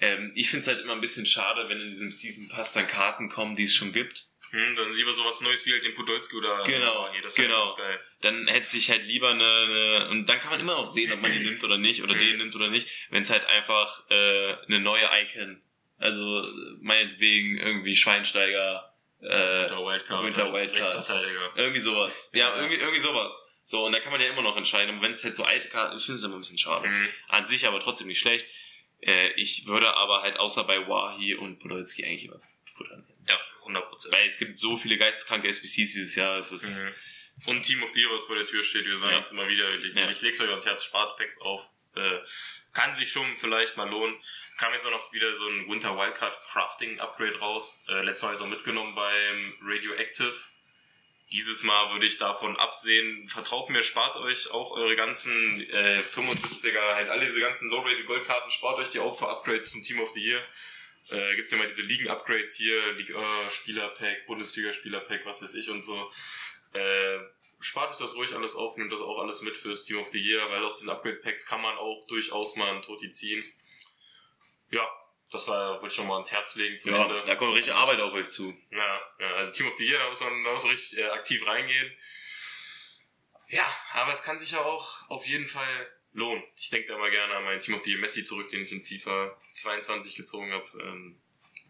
[0.00, 2.86] Ähm, ich finde es halt immer ein bisschen schade, wenn in diesem Season Pass dann
[2.86, 4.26] Karten kommen, die es schon gibt.
[4.50, 7.66] Hm, dann lieber sowas Neues wie halt den Podolski oder Genau, nee, das ist genau.
[7.66, 8.00] Halt ganz geil.
[8.22, 11.20] Dann hätte sich halt lieber eine, eine und dann kann man immer noch sehen, ob
[11.20, 12.18] man die nimmt oder nicht oder Mhm.
[12.18, 15.60] den nimmt oder nicht, wenn es halt einfach äh, eine neue Icon,
[15.98, 16.50] also äh,
[16.80, 19.24] meinetwegen irgendwie Schweinsteiger, äh,
[19.62, 20.82] Winter Wildcard, Winter Wildcard.
[20.82, 21.52] Rechtsverteidiger.
[21.56, 22.30] irgendwie sowas.
[22.32, 22.56] Ja, Ja.
[22.56, 23.47] irgendwie, irgendwie sowas.
[23.70, 24.94] So, und da kann man ja immer noch entscheiden.
[24.96, 26.88] Und wenn es halt so alte Karten, ich finde es immer ein bisschen schade.
[26.88, 27.08] Mhm.
[27.28, 28.46] An sich aber trotzdem nicht schlecht.
[29.02, 33.26] Äh, ich würde aber halt außer bei Wahi und Podolski eigentlich immer Futter nehmen.
[33.28, 34.14] Ja, 100 Prozent.
[34.14, 36.94] Weil es gibt so viele geisteskranke SBCs dieses Jahr, es ist, Mhm.
[37.44, 39.18] Und Team of the Year, was vor der Tür steht, wir sagen Ja.
[39.18, 40.08] es immer wieder, ich, Ja.
[40.08, 41.68] ich leg's euch ans Herz, spart Packs auf.
[41.94, 42.20] Äh,
[42.72, 44.16] kann sich schon vielleicht mal lohnen.
[44.56, 47.78] Kam jetzt auch noch wieder so ein Winter Wildcard Crafting Upgrade raus.
[47.86, 50.34] Äh, letztes Mal auch mitgenommen beim Radioactive.
[51.30, 53.28] Dieses Mal würde ich davon absehen.
[53.28, 58.50] Vertraut mir, spart euch auch eure ganzen äh, 75er, halt alle diese ganzen Low-Rated Goldkarten,
[58.50, 60.42] spart euch die auf für Upgrades zum Team of the Year.
[61.10, 66.10] Äh, gibt's ja mal diese Ligen-Upgrades hier, Liga, Spielerpack, Bundesliga-Spielerpack, was weiß ich und so.
[66.72, 67.18] Äh,
[67.60, 70.20] spart euch das ruhig alles auf, nehmt das auch alles mit fürs Team of the
[70.20, 73.44] Year, weil aus diesen Upgrade-Packs kann man auch durchaus mal einen Toti ziehen.
[74.70, 74.86] Ja,
[75.30, 77.22] das war, wollte ich noch mal ans Herz legen zum ja, Ende.
[77.24, 78.54] da kommt richtig Arbeit auf euch zu.
[78.70, 81.04] Ja, ja, also Team of the Year, da muss man, da muss man richtig äh,
[81.08, 81.92] aktiv reingehen.
[83.48, 86.42] Ja, aber es kann sich ja auch auf jeden Fall lohnen.
[86.56, 88.72] Ich denke da mal gerne an meinen Team of the Year Messi zurück, den ich
[88.72, 90.66] in FIFA 22 gezogen habe.
[90.82, 91.18] Ähm,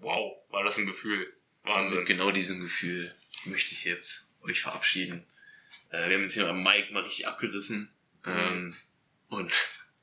[0.01, 1.33] wow, war das ein Gefühl.
[1.65, 1.99] Wahnsinn.
[1.99, 5.27] mit genau diesem Gefühl möchte ich jetzt euch verabschieden.
[5.91, 7.93] Äh, wir haben uns hier am Mike mal richtig abgerissen.
[8.25, 8.77] Ähm,
[9.29, 9.53] und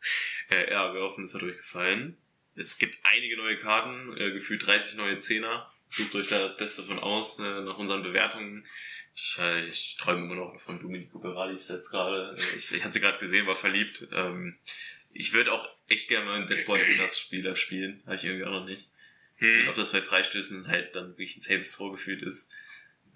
[0.49, 2.17] äh, ja, wir hoffen, es hat euch gefallen.
[2.55, 5.69] Es gibt einige neue Karten, äh, gefühlt 30 neue Zehner.
[5.87, 8.65] Sucht euch da das Beste von aus, äh, nach unseren Bewertungen.
[9.13, 12.35] Ich, äh, ich träume immer noch von Domenico Berardis Sets gerade.
[12.37, 14.07] Äh, ich ich sie gerade gesehen, war verliebt.
[14.11, 14.57] Ähm,
[15.13, 18.01] ich würde auch echt gerne mal einen Dead Boy Plus Spieler spielen.
[18.05, 18.89] Habe ich irgendwie auch noch nicht.
[19.37, 19.67] Hm.
[19.67, 22.51] Ob das bei Freistößen halt dann wirklich ein Saves Throw gefühlt ist.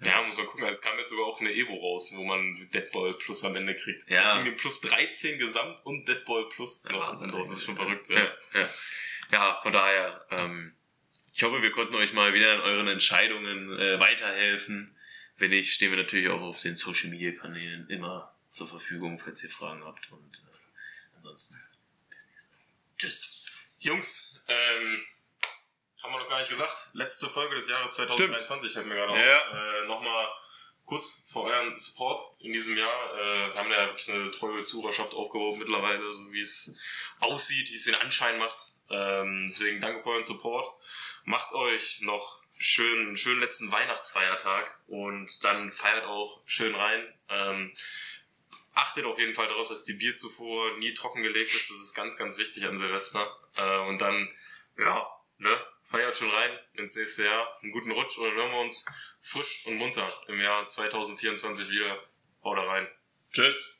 [0.02, 0.64] Ja, muss man gucken.
[0.66, 4.08] Es kam jetzt sogar auch eine Evo raus, wo man Deadball Plus am Ende kriegt.
[4.08, 4.40] Ja.
[4.40, 6.84] Kriegen plus 13 Gesamt und Deadball Plus.
[6.88, 7.42] Ja, Wahnsinn, drauf.
[7.42, 8.08] Das ist schon verrückt.
[8.08, 8.60] Ja, ja.
[8.60, 8.70] ja
[9.62, 10.74] von daher, ähm,
[11.32, 14.96] ich hoffe, wir konnten euch mal wieder in euren Entscheidungen äh, weiterhelfen.
[15.36, 19.42] Wenn nicht, stehen wir natürlich auch auf den Social Media Kanälen immer zur Verfügung, falls
[19.42, 20.10] ihr Fragen habt.
[20.12, 21.62] Und äh, ansonsten,
[22.10, 22.58] bis nächstes Mal.
[22.98, 23.46] Tschüss.
[23.78, 25.02] Jungs, ähm,
[26.02, 26.90] haben wir noch gar nicht gesagt.
[26.92, 29.18] Letzte Folge des Jahres 2023 fällt mir gerade auf.
[29.18, 29.82] Ja.
[29.82, 30.28] Äh, Nochmal
[30.84, 33.14] Kuss für euren Support in diesem Jahr.
[33.14, 36.78] Äh, wir haben ja wirklich eine treue Zuhörerschaft aufgebaut mittlerweile, so wie es
[37.20, 38.72] aussieht, wie es den Anschein macht.
[38.90, 40.70] Ähm, deswegen danke für euren Support.
[41.24, 47.14] Macht euch noch schön, einen schönen letzten Weihnachtsfeiertag und dann feiert auch schön rein.
[47.28, 47.72] Ähm,
[48.74, 51.70] achtet auf jeden Fall darauf, dass die Bierzufuhr nie trockengelegt ist.
[51.70, 53.34] Das ist ganz, ganz wichtig an Silvester.
[53.56, 54.28] Äh, und dann,
[54.78, 55.06] ja,
[55.38, 57.58] ne, feiert schon rein ins nächste Jahr.
[57.62, 58.86] Einen guten Rutsch und dann hören wir uns
[59.18, 62.02] frisch und munter im Jahr 2024 wieder.
[62.44, 62.88] Haut rein.
[63.32, 63.79] Tschüss.